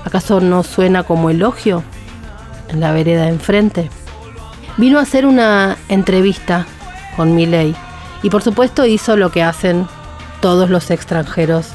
[0.03, 1.83] ¿Acaso no suena como elogio?
[2.69, 3.89] en la vereda de enfrente.
[4.77, 6.65] Vino a hacer una entrevista
[7.15, 7.75] con Miley
[8.25, 9.87] y por supuesto hizo lo que hacen
[10.41, 11.67] todos los extranjeros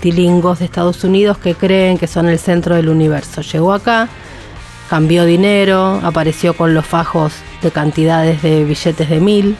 [0.00, 3.40] tilingos de Estados Unidos que creen que son el centro del universo.
[3.40, 4.06] Llegó acá,
[4.90, 9.56] cambió dinero, apareció con los fajos de cantidades de billetes de mil,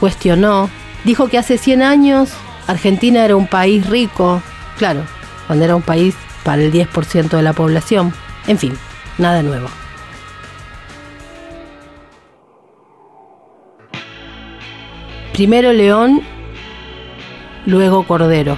[0.00, 0.70] cuestionó,
[1.04, 2.30] dijo que hace 100 años
[2.66, 4.40] Argentina era un país rico,
[4.78, 5.02] claro,
[5.46, 8.14] cuando era un país para el 10% de la población.
[8.46, 8.72] En fin,
[9.18, 9.68] nada nuevo.
[15.38, 16.22] Primero león,
[17.64, 18.56] luego cordero.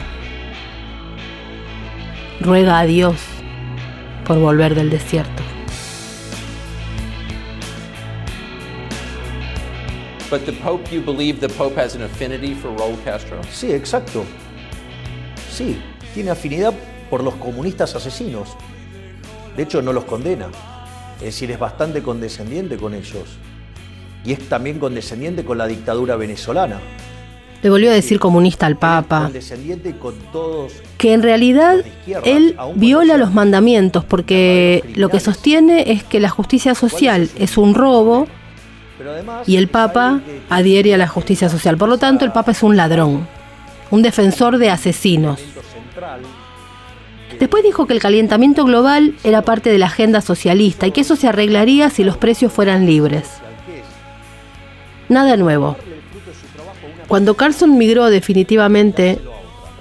[2.40, 3.16] Ruega a Dios
[4.24, 5.42] por volver del desierto.
[10.30, 13.42] But the Pope, you believe the Pope has an affinity for Raúl Castro?
[13.52, 14.24] Sí, exacto.
[15.52, 15.78] Sí,
[16.14, 16.72] tiene afinidad
[17.10, 18.56] por los comunistas asesinos.
[19.54, 20.48] De hecho, no los condena.
[21.18, 23.36] Es decir, es bastante condescendiente con ellos.
[24.24, 26.78] Y es también condescendiente con la dictadura venezolana.
[27.62, 29.24] Le volvió a decir comunista al Papa.
[29.24, 30.72] Condescendiente con todos.
[30.96, 31.76] Que en realidad
[32.24, 37.74] él viola los mandamientos porque lo que sostiene es que la justicia social es un
[37.74, 38.26] robo
[39.46, 41.76] y el Papa adhiere a la justicia social.
[41.76, 43.26] Por lo tanto, el Papa es un ladrón,
[43.90, 45.40] un defensor de asesinos.
[47.38, 51.16] Después dijo que el calentamiento global era parte de la agenda socialista y que eso
[51.16, 53.39] se arreglaría si los precios fueran libres.
[55.10, 55.76] Nada nuevo.
[57.06, 59.20] Cuando Carlson migró definitivamente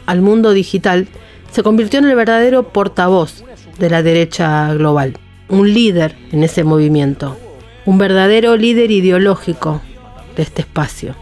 [0.05, 1.07] al mundo digital,
[1.51, 3.45] se convirtió en el verdadero portavoz
[3.77, 7.37] de la derecha global, un líder en ese movimiento,
[7.85, 9.81] un verdadero líder ideológico
[10.35, 11.15] de este espacio.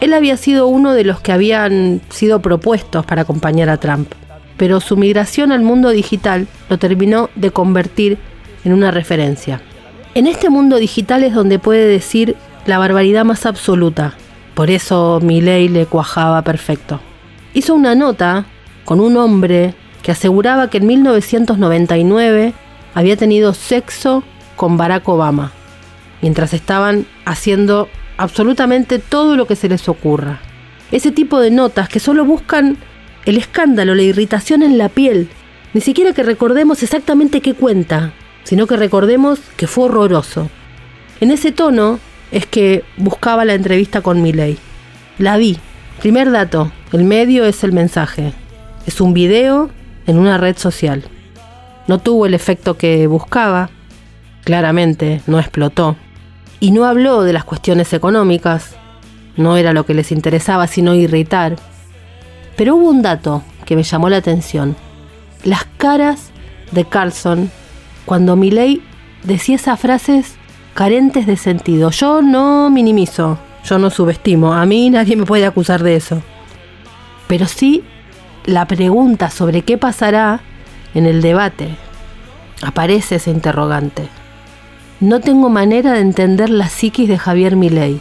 [0.00, 4.08] Él había sido uno de los que habían sido propuestos para acompañar a Trump
[4.56, 8.18] pero su migración al mundo digital lo terminó de convertir
[8.64, 9.60] en una referencia.
[10.14, 12.36] En este mundo digital es donde puede decir
[12.66, 14.14] la barbaridad más absoluta.
[14.54, 17.00] Por eso mi ley le cuajaba perfecto.
[17.54, 18.46] Hizo una nota
[18.84, 22.52] con un hombre que aseguraba que en 1999
[22.94, 24.22] había tenido sexo
[24.56, 25.52] con Barack Obama,
[26.22, 30.40] mientras estaban haciendo absolutamente todo lo que se les ocurra.
[30.90, 32.78] Ese tipo de notas que solo buscan
[33.26, 35.28] el escándalo, la irritación en la piel.
[35.74, 38.12] Ni siquiera que recordemos exactamente qué cuenta,
[38.44, 40.48] sino que recordemos que fue horroroso.
[41.20, 41.98] En ese tono
[42.30, 44.58] es que buscaba la entrevista con Miley.
[45.18, 45.58] La vi.
[46.00, 48.32] Primer dato, el medio es el mensaje.
[48.86, 49.70] Es un video
[50.06, 51.04] en una red social.
[51.86, 53.70] No tuvo el efecto que buscaba,
[54.44, 55.96] claramente no explotó.
[56.60, 58.76] Y no habló de las cuestiones económicas,
[59.36, 61.56] no era lo que les interesaba, sino irritar.
[62.56, 64.76] Pero hubo un dato que me llamó la atención.
[65.44, 66.30] Las caras
[66.72, 67.50] de Carlson
[68.06, 68.82] cuando Milley
[69.24, 70.36] decía esas frases
[70.76, 71.90] carentes de sentido.
[71.90, 76.22] Yo no minimizo, yo no subestimo, a mí nadie me puede acusar de eso.
[77.26, 77.82] Pero sí
[78.44, 80.40] la pregunta sobre qué pasará
[80.94, 81.70] en el debate
[82.62, 84.08] aparece ese interrogante.
[85.00, 87.98] No tengo manera de entender la psiquis de Javier Milei.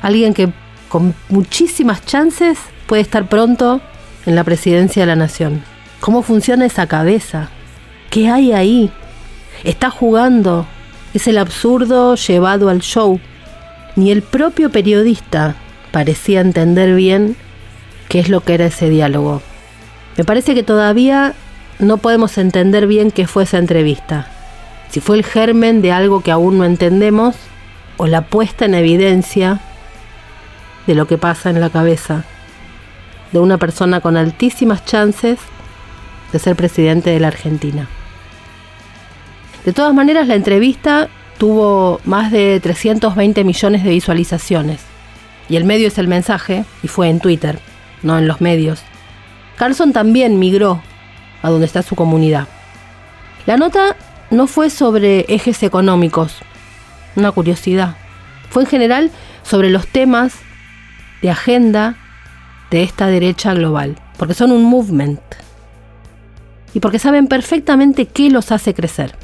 [0.00, 0.52] Alguien que
[0.88, 3.80] con muchísimas chances puede estar pronto
[4.24, 5.64] en la presidencia de la nación.
[5.98, 7.48] ¿Cómo funciona esa cabeza?
[8.10, 8.92] ¿Qué hay ahí?
[9.64, 10.64] Está jugando.
[11.18, 13.18] Es el absurdo llevado al show.
[13.96, 15.56] Ni el propio periodista
[15.90, 17.34] parecía entender bien
[18.08, 19.42] qué es lo que era ese diálogo.
[20.16, 21.34] Me parece que todavía
[21.80, 24.30] no podemos entender bien qué fue esa entrevista.
[24.90, 27.34] Si fue el germen de algo que aún no entendemos
[27.96, 29.58] o la puesta en evidencia
[30.86, 32.22] de lo que pasa en la cabeza
[33.32, 35.40] de una persona con altísimas chances
[36.32, 37.88] de ser presidente de la Argentina.
[39.64, 44.80] De todas maneras, la entrevista tuvo más de 320 millones de visualizaciones.
[45.48, 47.58] Y el medio es el mensaje, y fue en Twitter,
[48.02, 48.82] no en los medios.
[49.56, 50.82] Carlson también migró
[51.42, 52.48] a donde está su comunidad.
[53.46, 53.96] La nota
[54.30, 56.36] no fue sobre ejes económicos,
[57.16, 57.96] una curiosidad.
[58.50, 59.10] Fue en general
[59.42, 60.34] sobre los temas
[61.22, 61.96] de agenda
[62.70, 65.20] de esta derecha global, porque son un movement
[66.74, 69.14] y porque saben perfectamente qué los hace crecer,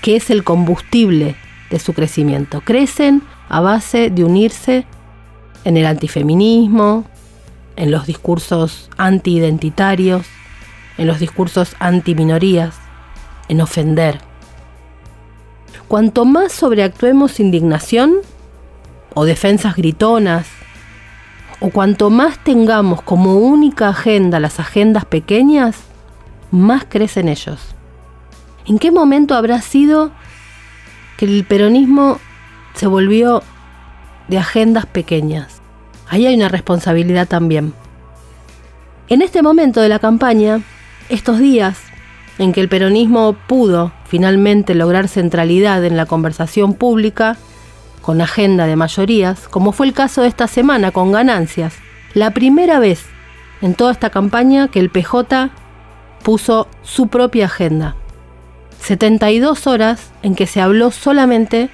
[0.00, 1.36] qué es el combustible
[1.70, 2.60] de su crecimiento.
[2.60, 4.86] Crecen a base de unirse
[5.64, 7.04] en el antifeminismo,
[7.76, 10.26] en los discursos antiidentitarios,
[10.98, 12.76] en los discursos antiminorías,
[13.48, 14.20] en ofender.
[15.88, 18.16] Cuanto más sobreactuemos indignación
[19.14, 20.46] o defensas gritonas,
[21.58, 25.76] o cuanto más tengamos como única agenda las agendas pequeñas,
[26.50, 27.74] más crecen ellos.
[28.66, 30.12] ¿En qué momento habrá sido
[31.16, 32.18] que el peronismo
[32.74, 33.42] se volvió
[34.28, 35.60] de agendas pequeñas?
[36.08, 37.72] Ahí hay una responsabilidad también.
[39.08, 40.60] En este momento de la campaña,
[41.08, 41.78] estos días
[42.38, 47.36] en que el peronismo pudo finalmente lograr centralidad en la conversación pública,
[48.02, 51.74] con agenda de mayorías, como fue el caso de esta semana con ganancias,
[52.14, 53.04] la primera vez
[53.60, 55.50] en toda esta campaña que el PJ
[56.22, 57.94] puso su propia agenda.
[58.80, 61.70] 72 horas en que se habló solamente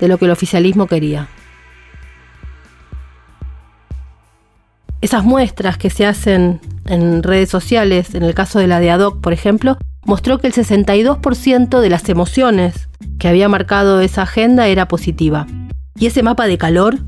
[0.00, 1.28] de lo que el oficialismo quería.
[5.00, 9.20] Esas muestras que se hacen en redes sociales, en el caso de la de ADOC,
[9.20, 14.88] por ejemplo, mostró que el 62% de las emociones que había marcado esa agenda era
[14.88, 15.46] positiva.
[15.98, 16.98] Y ese mapa de calor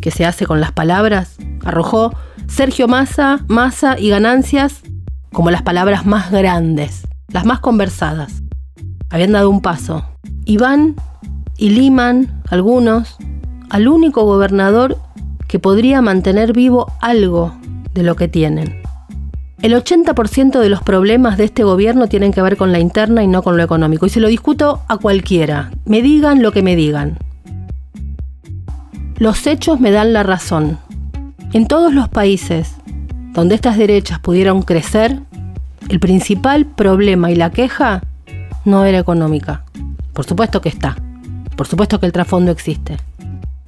[0.00, 2.14] que se hace con las palabras arrojó
[2.48, 4.82] Sergio Massa, Massa y ganancias
[5.32, 8.42] como las palabras más grandes, las más conversadas.
[9.10, 10.04] Habían dado un paso.
[10.44, 10.58] Y
[11.58, 13.16] y liman algunos
[13.70, 14.98] al único gobernador
[15.48, 17.54] que podría mantener vivo algo
[17.94, 18.82] de lo que tienen.
[19.62, 23.26] El 80% de los problemas de este gobierno tienen que ver con la interna y
[23.26, 24.06] no con lo económico.
[24.06, 25.70] Y se lo discuto a cualquiera.
[25.86, 27.18] Me digan lo que me digan.
[29.16, 30.78] Los hechos me dan la razón.
[31.52, 32.76] En todos los países
[33.32, 35.20] donde estas derechas pudieron crecer,
[35.88, 38.02] el principal problema y la queja
[38.66, 39.62] no era económica.
[40.12, 40.96] Por supuesto que está.
[41.56, 42.98] Por supuesto que el trasfondo existe.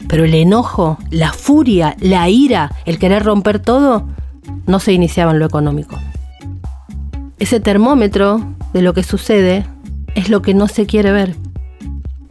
[0.08, 4.06] Pero el enojo, la furia, la ira, el querer romper todo,
[4.66, 5.96] no se iniciaba en lo económico.
[7.38, 9.64] Ese termómetro de lo que sucede
[10.14, 11.36] es lo que no se quiere ver.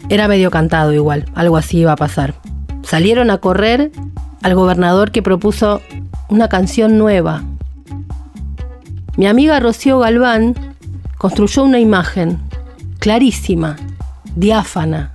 [0.09, 2.35] Era medio cantado igual, algo así iba a pasar.
[2.83, 3.91] Salieron a correr
[4.41, 5.81] al gobernador que propuso
[6.29, 7.43] una canción nueva.
[9.15, 10.55] Mi amiga Rocío Galván
[11.17, 12.46] construyó una imagen
[13.07, 13.77] clarísima,
[14.35, 15.13] diáfana.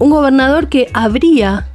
[0.00, 1.68] Un gobernador que abría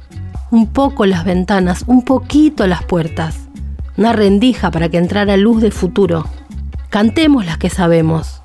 [0.50, 3.48] un poco las ventanas, un poquito las puertas.
[3.96, 6.26] Una rendija para que entrara luz de futuro.
[6.90, 8.42] Cantemos las que sabemos,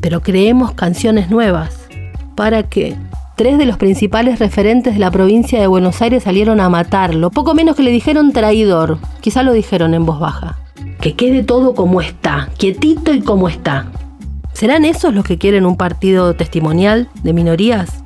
[0.00, 1.88] pero creemos canciones nuevas
[2.36, 2.94] para que
[3.34, 7.32] tres de los principales referentes de la provincia de Buenos Aires salieron a matarlo.
[7.32, 8.98] Poco menos que le dijeron traidor.
[9.20, 10.56] Quizá lo dijeron en voz baja.
[11.00, 13.86] Que quede todo como está, quietito y como está.
[14.56, 18.02] ¿Serán esos los que quieren un partido testimonial de minorías?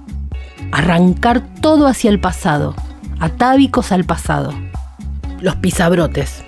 [0.73, 2.75] Arrancar todo hacia el pasado,
[3.21, 4.53] atávicos al pasado.
[5.41, 6.43] Los pisabrotes.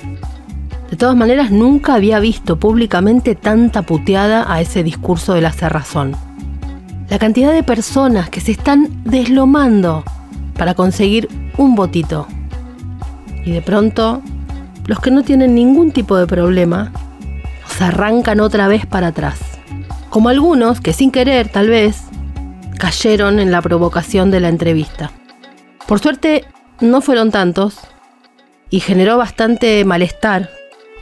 [0.90, 6.16] De todas maneras, nunca había visto públicamente tanta puteada a ese discurso de la cerrazón
[7.12, 10.02] la cantidad de personas que se están deslomando
[10.56, 11.28] para conseguir
[11.58, 12.26] un votito.
[13.44, 14.22] Y de pronto,
[14.86, 16.90] los que no tienen ningún tipo de problema,
[17.66, 19.51] se arrancan otra vez para atrás.
[20.12, 22.02] Como algunos que sin querer, tal vez,
[22.78, 25.10] cayeron en la provocación de la entrevista.
[25.88, 26.44] Por suerte,
[26.82, 27.78] no fueron tantos
[28.68, 30.50] y generó bastante malestar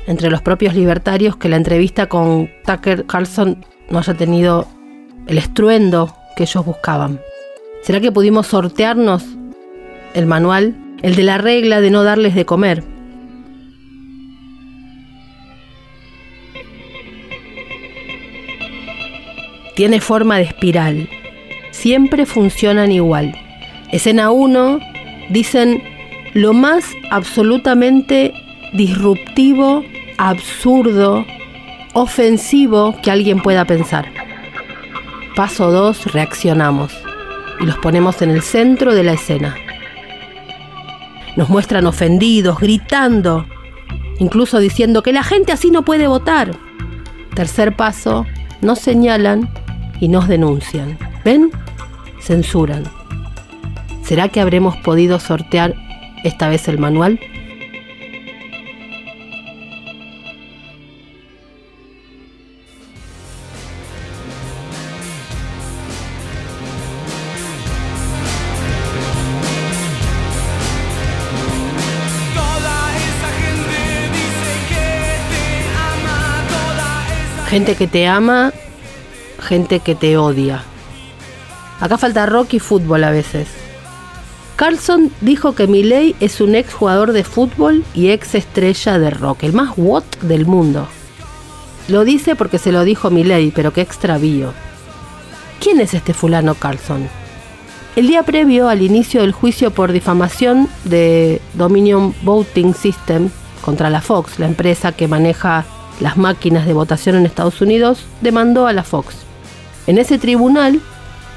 [0.06, 4.68] entre los propios libertarios que la entrevista con Tucker Carlson no haya tenido
[5.26, 7.20] el estruendo que ellos buscaban.
[7.82, 9.24] ¿Será que pudimos sortearnos
[10.14, 12.84] el manual, el de la regla de no darles de comer?
[19.80, 21.08] Tiene forma de espiral.
[21.70, 23.34] Siempre funcionan igual.
[23.90, 24.78] Escena 1,
[25.30, 25.82] dicen
[26.34, 28.34] lo más absolutamente
[28.74, 29.82] disruptivo,
[30.18, 31.24] absurdo,
[31.94, 34.04] ofensivo que alguien pueda pensar.
[35.34, 36.92] Paso 2, reaccionamos
[37.58, 39.56] y los ponemos en el centro de la escena.
[41.36, 43.46] Nos muestran ofendidos, gritando,
[44.18, 46.50] incluso diciendo que la gente así no puede votar.
[47.34, 48.26] Tercer paso,
[48.60, 49.48] nos señalan
[50.00, 50.98] y nos denuncian.
[51.24, 51.50] ¿Ven?
[52.20, 52.84] Censuran.
[54.02, 55.74] ¿Será que habremos podido sortear
[56.24, 57.20] esta vez el manual?
[77.48, 78.52] Gente que te ama,
[79.50, 80.62] Gente que te odia.
[81.80, 83.48] Acá falta rock y fútbol a veces.
[84.54, 89.42] Carlson dijo que Milley es un ex jugador de fútbol y ex estrella de rock,
[89.42, 90.86] el más what del mundo.
[91.88, 94.52] Lo dice porque se lo dijo Milley, pero qué extravío.
[95.58, 97.08] ¿Quién es este fulano Carlson?
[97.96, 103.30] El día previo al inicio del juicio por difamación de Dominion Voting System
[103.62, 105.64] contra la Fox, la empresa que maneja
[105.98, 109.26] las máquinas de votación en Estados Unidos, demandó a la Fox.
[109.86, 110.80] En ese tribunal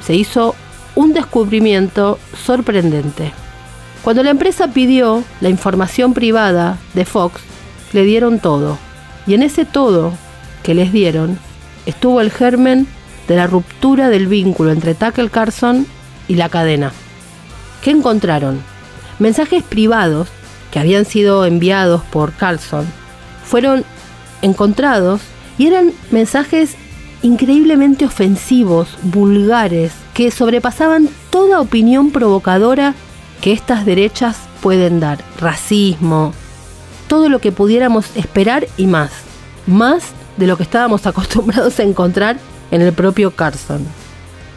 [0.06, 0.56] se hizo
[0.96, 3.32] un descubrimiento sorprendente.
[4.04, 7.42] Cuando la empresa pidió la información privada de Fox,
[7.94, 8.78] le dieron todo.
[9.26, 10.14] Y en ese todo
[10.62, 11.40] que les dieron
[11.86, 12.88] estuvo el germen
[13.28, 15.88] de la ruptura del vínculo entre Tucker Carlson
[16.28, 16.92] y la cadena.
[17.82, 18.62] ¿Qué encontraron?
[19.20, 20.28] Mensajes privados
[20.72, 22.86] que habían sido enviados por Carlson
[23.46, 23.86] fueron
[24.42, 25.22] encontrados
[25.58, 26.76] y eran mensajes
[27.24, 32.94] increíblemente ofensivos, vulgares, que sobrepasaban toda opinión provocadora
[33.42, 35.20] que estas derechas pueden dar.
[35.40, 36.34] Racismo,
[37.08, 39.12] todo lo que pudiéramos esperar y más.
[39.66, 40.04] Más
[40.38, 42.38] de lo que estábamos acostumbrados a encontrar
[42.72, 43.86] en el propio Carson.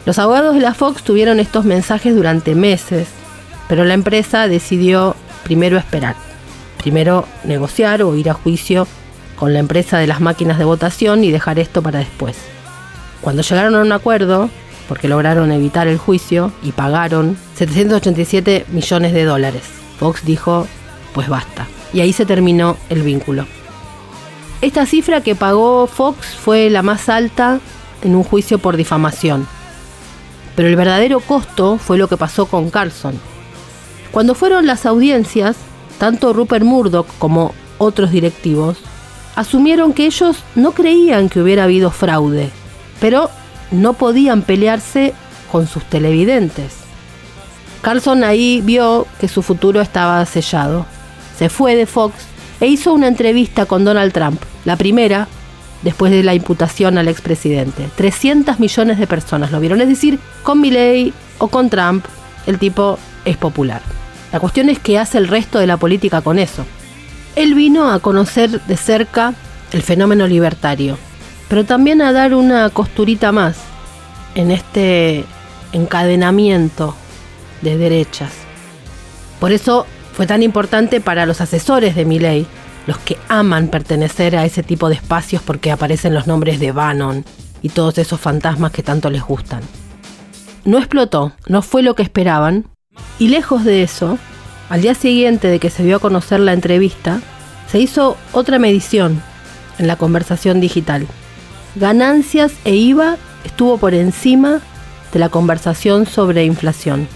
[0.05, 3.07] Los abogados de la Fox tuvieron estos mensajes durante meses,
[3.67, 6.15] pero la empresa decidió primero esperar,
[6.81, 8.87] primero negociar o ir a juicio
[9.35, 12.37] con la empresa de las máquinas de votación y dejar esto para después.
[13.21, 14.49] Cuando llegaron a un acuerdo,
[14.87, 19.63] porque lograron evitar el juicio y pagaron 787 millones de dólares,
[19.99, 20.67] Fox dijo,
[21.13, 21.67] pues basta.
[21.93, 23.45] Y ahí se terminó el vínculo.
[24.61, 27.59] Esta cifra que pagó Fox fue la más alta
[28.03, 29.47] en un juicio por difamación.
[30.55, 33.19] Pero el verdadero costo fue lo que pasó con Carlson.
[34.11, 35.57] Cuando fueron las audiencias,
[35.99, 38.77] tanto Rupert Murdoch como otros directivos
[39.35, 42.49] asumieron que ellos no creían que hubiera habido fraude,
[42.99, 43.29] pero
[43.71, 45.13] no podían pelearse
[45.51, 46.73] con sus televidentes.
[47.81, 50.85] Carlson ahí vio que su futuro estaba sellado.
[51.37, 52.15] Se fue de Fox
[52.59, 55.27] e hizo una entrevista con Donald Trump, la primera
[55.83, 57.87] después de la imputación al expresidente.
[57.95, 62.05] 300 millones de personas lo vieron, es decir, con Milley o con Trump,
[62.45, 63.81] el tipo es popular.
[64.31, 66.65] La cuestión es qué hace el resto de la política con eso.
[67.35, 69.33] Él vino a conocer de cerca
[69.71, 70.97] el fenómeno libertario,
[71.49, 73.57] pero también a dar una costurita más
[74.35, 75.25] en este
[75.71, 76.95] encadenamiento
[77.61, 78.31] de derechas.
[79.39, 82.47] Por eso fue tan importante para los asesores de Milley,
[82.87, 87.25] los que aman pertenecer a ese tipo de espacios porque aparecen los nombres de Bannon
[87.61, 89.61] y todos esos fantasmas que tanto les gustan.
[90.65, 92.65] No explotó, no fue lo que esperaban,
[93.19, 94.17] y lejos de eso,
[94.69, 97.21] al día siguiente de que se dio a conocer la entrevista,
[97.71, 99.21] se hizo otra medición
[99.77, 101.07] en la conversación digital.
[101.79, 104.61] Ganancias e IVA estuvo por encima
[105.13, 107.07] de la conversación sobre inflación.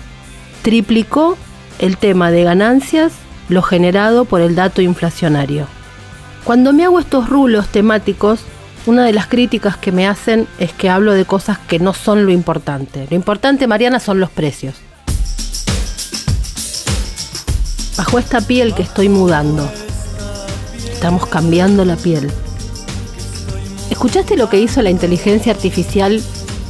[0.62, 1.36] Triplicó
[1.80, 3.12] el tema de ganancias
[3.49, 5.66] lo generado por el dato inflacionario.
[6.43, 8.41] Cuando me hago estos rulos temáticos,
[8.86, 12.28] una de las críticas que me hacen es que hablo de cosas que no son
[12.28, 13.07] lo importante.
[13.09, 14.76] Lo importante, Mariana, son los precios.
[17.97, 19.68] Bajo esta piel que estoy mudando,
[20.93, 22.32] estamos cambiando la piel.
[23.92, 26.20] ¿Escuchaste lo que hizo la inteligencia artificial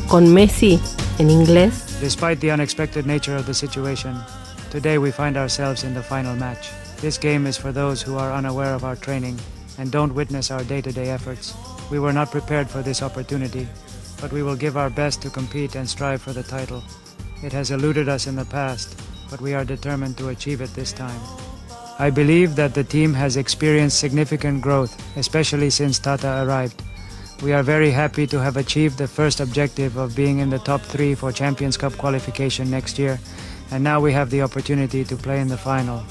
[0.08, 0.82] con Messi
[1.18, 2.00] en inglés?
[2.02, 4.22] Despite the unexpected nature of the situation,
[4.70, 6.70] today we find ourselves in the final match.
[7.00, 9.38] This game is for those who are unaware of our training
[9.78, 11.54] and don't witness our day to day efforts.
[11.90, 13.68] We were not prepared for this opportunity.
[14.22, 16.84] but we will give our best to compete and strive for the title.
[17.44, 18.96] It has eluded us in the past,
[19.32, 21.20] but we are determined to achieve it this time.
[21.98, 26.84] I believe that the team has experienced significant growth, especially since Tata arrived.
[27.42, 30.80] We are very happy to have achieved the first objective of being in the top
[30.82, 33.20] three for Champions Cup qualification next year,
[33.72, 36.04] and now we have the opportunity to play in the final.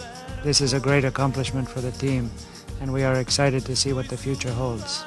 [0.43, 2.31] This is a great accomplishment for the team,
[2.81, 5.05] and we are excited to see what the future holds.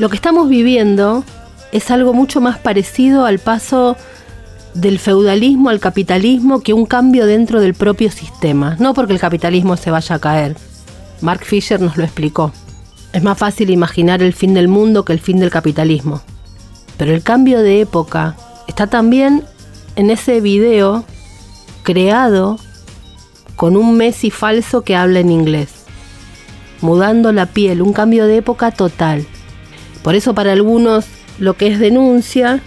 [0.00, 1.22] Lo que estamos viviendo
[1.70, 3.96] es algo mucho más parecido al paso
[4.74, 9.76] del feudalismo al capitalismo que un cambio dentro del propio sistema, no porque el capitalismo
[9.76, 10.56] se vaya a caer.
[11.20, 12.52] Mark Fisher nos lo explicó.
[13.12, 16.22] Es más fácil imaginar el fin del mundo que el fin del capitalismo.
[16.96, 18.36] Pero el cambio de época
[18.68, 19.44] está también
[19.96, 21.04] en ese video
[21.82, 22.58] creado
[23.56, 25.84] con un Messi falso que habla en inglés.
[26.80, 29.26] Mudando la piel, un cambio de época total.
[30.02, 31.06] Por eso para algunos
[31.38, 32.62] lo que es denuncia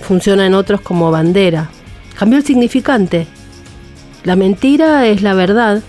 [0.00, 1.70] funciona en otros como bandera.
[2.16, 3.26] Cambió el significante.
[4.24, 5.82] La mentira es la verdad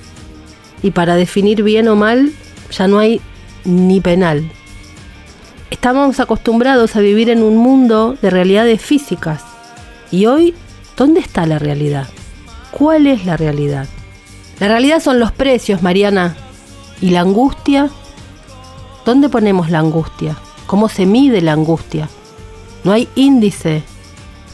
[0.82, 2.32] y para definir bien o mal
[2.72, 3.22] ya no hay
[3.66, 4.52] ni penal.
[5.70, 9.44] Estamos acostumbrados a vivir en un mundo de realidades físicas
[10.12, 10.56] y hoy,
[10.98, 12.08] ¿dónde está la realidad?
[12.72, 13.88] ¿Cuál es la realidad?
[14.60, 16.36] La realidad son los precios, Mariana.
[17.02, 17.90] ¿Y la angustia?
[19.06, 20.36] ¿Dónde ponemos la angustia?
[20.66, 22.10] ¿Cómo se mide la angustia?
[22.84, 23.84] No hay índice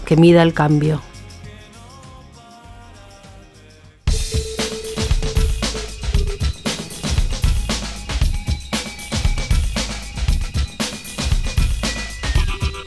[0.06, 1.02] que mida el cambio.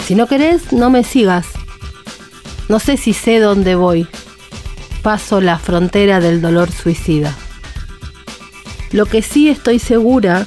[0.09, 1.45] Si no querés, no me sigas.
[2.71, 4.09] No sé si sé dónde voy.
[5.03, 7.37] Paso la frontera del dolor suicida.
[8.91, 10.47] Lo que sí estoy segura,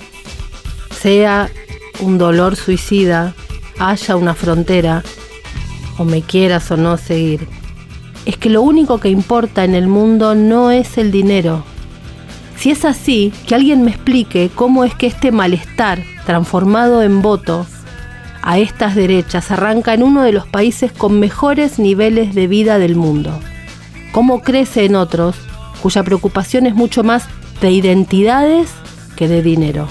[0.89, 1.51] sea
[1.99, 3.35] un dolor suicida,
[3.77, 5.03] haya una frontera,
[5.99, 7.47] o me quieras o no seguir,
[8.25, 11.63] es que lo único que importa en el mundo no es el dinero.
[12.57, 17.67] Si es así, que alguien me explique cómo es que este malestar, transformado en voto,
[18.41, 22.95] a estas derechas arranca en uno de los países con mejores niveles de vida del
[22.95, 23.39] mundo.
[24.11, 25.35] Cómo crece en otros,
[25.81, 27.27] cuya preocupación es mucho más
[27.61, 28.69] de identidades
[29.15, 29.87] que de dinero.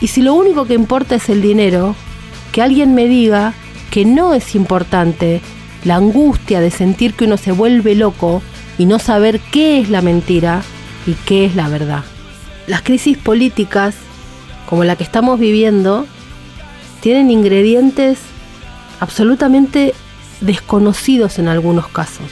[0.00, 1.94] Y si lo único que importa es el dinero,
[2.50, 3.54] que alguien me diga
[3.90, 5.40] que no es importante
[5.84, 8.42] la angustia de sentir que uno se vuelve loco
[8.78, 10.62] y no saber qué es la mentira
[11.06, 12.04] y qué es la verdad.
[12.66, 13.94] Las crisis políticas,
[14.68, 16.06] como la que estamos viviendo,
[17.02, 18.20] tienen ingredientes
[19.00, 19.92] absolutamente
[20.40, 22.26] desconocidos en algunos casos.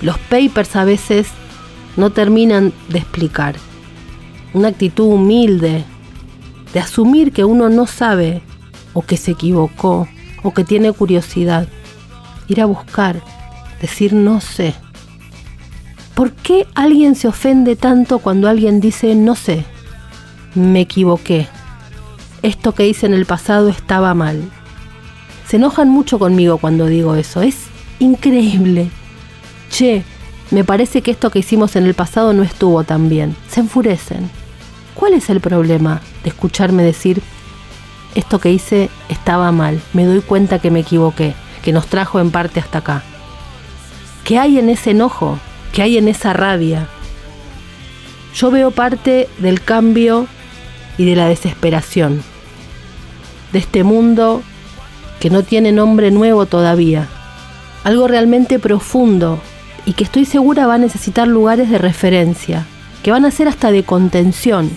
[0.00, 1.26] Los papers a veces
[1.96, 3.56] no terminan de explicar.
[4.54, 5.84] Una actitud humilde,
[6.72, 8.42] de asumir que uno no sabe
[8.94, 10.06] o que se equivocó
[10.44, 11.66] o que tiene curiosidad.
[12.46, 13.20] Ir a buscar,
[13.80, 14.72] decir no sé.
[16.14, 19.64] ¿Por qué alguien se ofende tanto cuando alguien dice no sé?
[20.54, 21.48] Me equivoqué.
[22.42, 24.42] Esto que hice en el pasado estaba mal.
[25.46, 27.40] Se enojan mucho conmigo cuando digo eso.
[27.40, 27.66] Es
[28.00, 28.90] increíble.
[29.70, 30.02] Che,
[30.50, 33.36] me parece que esto que hicimos en el pasado no estuvo tan bien.
[33.48, 34.28] Se enfurecen.
[34.94, 37.22] ¿Cuál es el problema de escucharme decir
[38.14, 39.80] esto que hice estaba mal?
[39.92, 43.02] Me doy cuenta que me equivoqué, que nos trajo en parte hasta acá.
[44.24, 45.38] ¿Qué hay en ese enojo?
[45.72, 46.88] ¿Qué hay en esa rabia?
[48.34, 50.26] Yo veo parte del cambio
[50.98, 52.22] y de la desesperación,
[53.52, 54.42] de este mundo
[55.20, 57.06] que no tiene nombre nuevo todavía,
[57.84, 59.38] algo realmente profundo
[59.86, 62.66] y que estoy segura va a necesitar lugares de referencia,
[63.02, 64.70] que van a ser hasta de contención.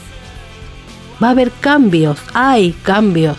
[1.24, 3.38] Va a haber cambios, hay cambios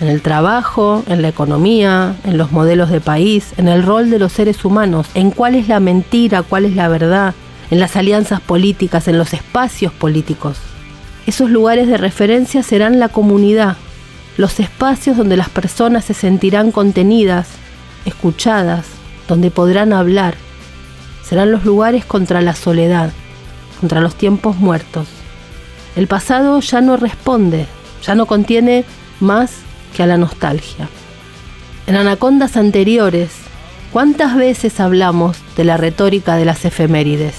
[0.00, 4.18] en el trabajo, en la economía, en los modelos de país, en el rol de
[4.18, 7.34] los seres humanos, en cuál es la mentira, cuál es la verdad,
[7.70, 10.58] en las alianzas políticas, en los espacios políticos.
[11.26, 13.76] Esos lugares de referencia serán la comunidad,
[14.38, 17.48] los espacios donde las personas se sentirán contenidas,
[18.06, 18.86] escuchadas,
[19.26, 20.36] donde podrán hablar.
[21.24, 23.10] Serán los lugares contra la soledad,
[23.80, 25.08] contra los tiempos muertos.
[25.96, 27.66] El pasado ya no responde,
[28.06, 28.84] ya no contiene
[29.18, 29.50] más
[29.94, 30.88] que a la nostalgia.
[31.88, 33.30] En anacondas anteriores,
[33.92, 37.34] ¿cuántas veces hablamos de la retórica de las efemérides?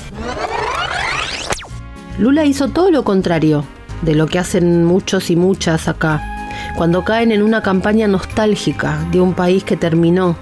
[2.17, 3.63] Lula hizo todo lo contrario
[4.01, 6.38] de lo que hacen muchos y muchas acá,
[6.75, 10.37] cuando caen en una campaña nostálgica de un país que terminó,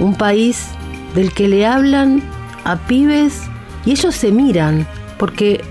[0.00, 0.68] un país
[1.14, 2.22] del que le hablan
[2.64, 3.42] a pibes
[3.84, 4.86] y ellos se miran,
[5.18, 5.62] porque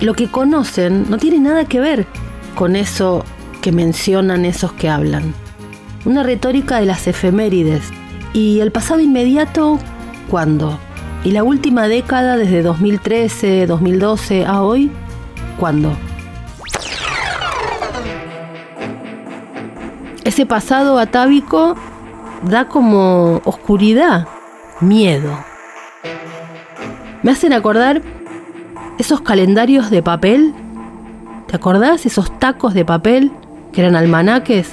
[0.00, 2.06] lo que conocen no tiene nada que ver
[2.54, 3.24] con eso
[3.62, 5.34] que mencionan esos que hablan.
[6.04, 7.82] una retórica de las efemérides.
[8.34, 9.78] ¿Y el pasado inmediato
[10.28, 10.78] cuándo?
[11.24, 14.90] ¿Y la última década desde 2013, 2012 a hoy?
[15.58, 15.96] ¿Cuándo?
[20.34, 21.76] Ese pasado atávico
[22.42, 24.26] da como oscuridad,
[24.80, 25.30] miedo.
[27.22, 28.02] Me hacen acordar
[28.98, 30.52] esos calendarios de papel.
[31.46, 32.04] ¿Te acordás?
[32.04, 33.30] Esos tacos de papel
[33.72, 34.72] que eran almanaques,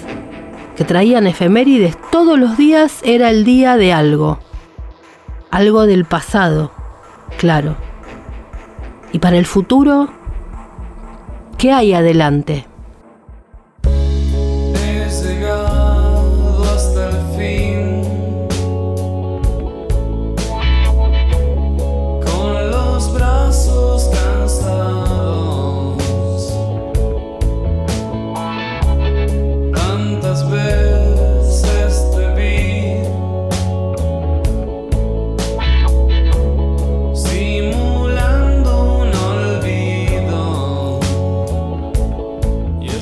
[0.75, 1.95] que traían efemérides.
[2.11, 4.39] Todos los días era el día de algo.
[5.51, 6.71] Algo del pasado,
[7.37, 7.75] claro.
[9.11, 10.09] Y para el futuro,
[11.59, 12.65] ¿qué hay adelante?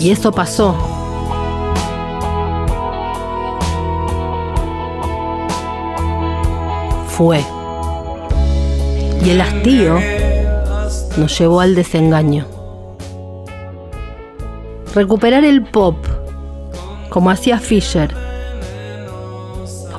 [0.09, 0.73] Y eso pasó.
[7.09, 7.45] Fue.
[9.23, 9.99] Y el hastío
[11.15, 12.47] nos llevó al desengaño.
[14.95, 15.95] Recuperar el pop,
[17.09, 18.11] como hacía Fisher.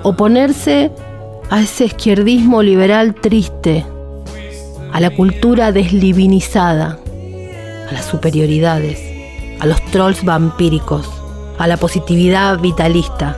[0.02, 0.90] Oponerse
[1.50, 3.86] a ese izquierdismo liberal triste,
[4.92, 6.98] a la cultura deslivinizada,
[7.88, 9.09] a las superioridades,
[9.60, 11.08] a los trolls vampíricos,
[11.58, 13.36] a la positividad vitalista.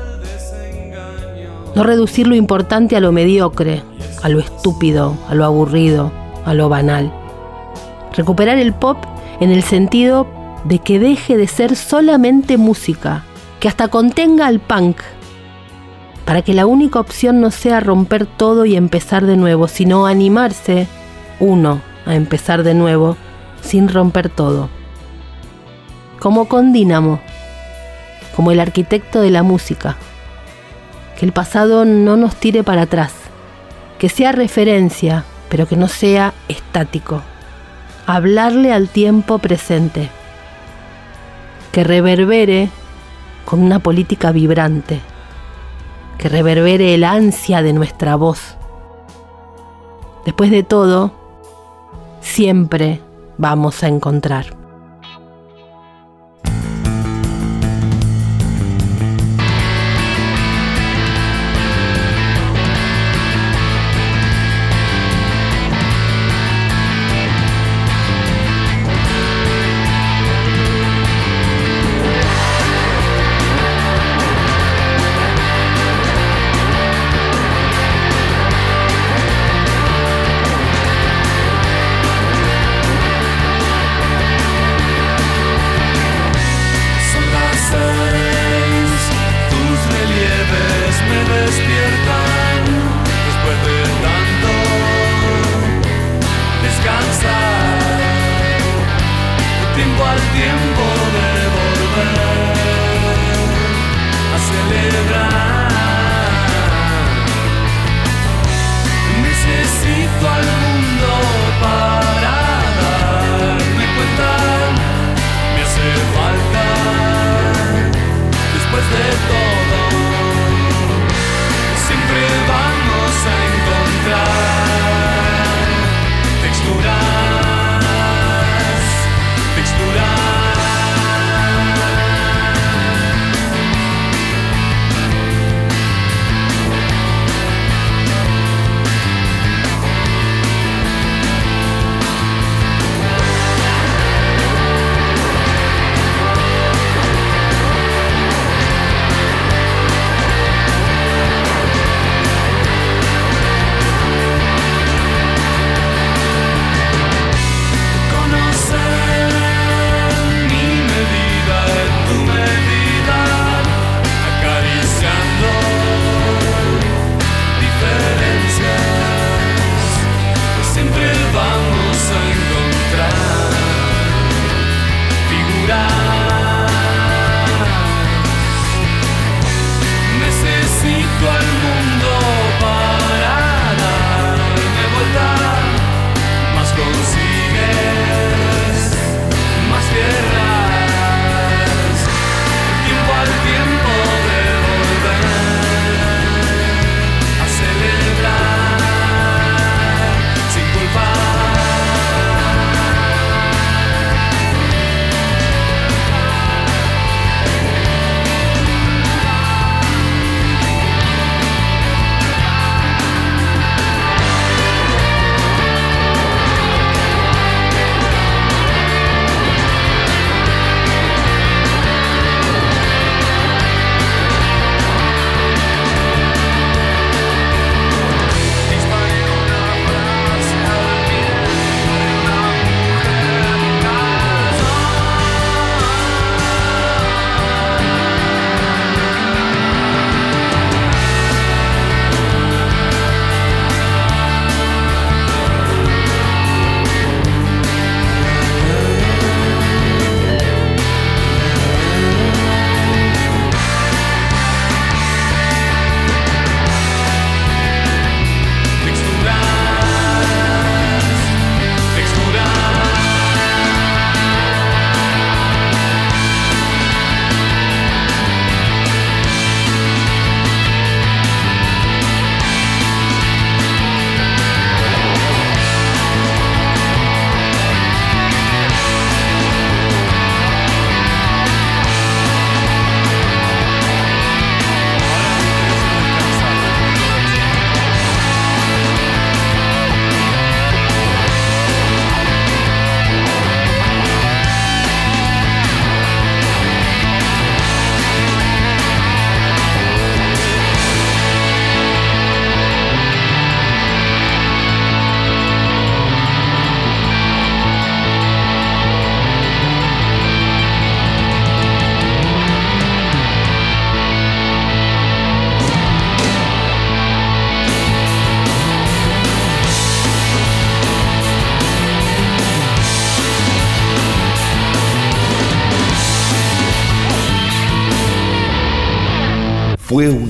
[1.75, 3.83] No reducir lo importante a lo mediocre,
[4.23, 6.12] a lo estúpido, a lo aburrido,
[6.45, 7.12] a lo banal.
[8.14, 8.99] Recuperar el pop
[9.41, 10.27] en el sentido
[10.64, 13.25] de que deje de ser solamente música,
[13.59, 14.99] que hasta contenga al punk,
[16.25, 20.87] para que la única opción no sea romper todo y empezar de nuevo, sino animarse
[21.41, 23.16] uno a empezar de nuevo
[23.61, 24.68] sin romper todo.
[26.23, 27.18] Como con Dínamo,
[28.37, 29.97] como el arquitecto de la música.
[31.18, 33.12] Que el pasado no nos tire para atrás,
[33.99, 37.23] que sea referencia, pero que no sea estático.
[38.07, 40.11] Hablarle al tiempo presente.
[41.73, 42.70] Que reverbere
[43.45, 45.01] con una política vibrante.
[46.18, 48.57] Que reverbere el ansia de nuestra voz.
[50.25, 51.11] Después de todo,
[52.20, 53.01] siempre
[53.39, 54.61] vamos a encontrar.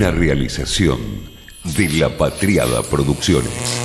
[0.03, 0.99] Una realización
[1.77, 3.83] de La Patriada Producciones.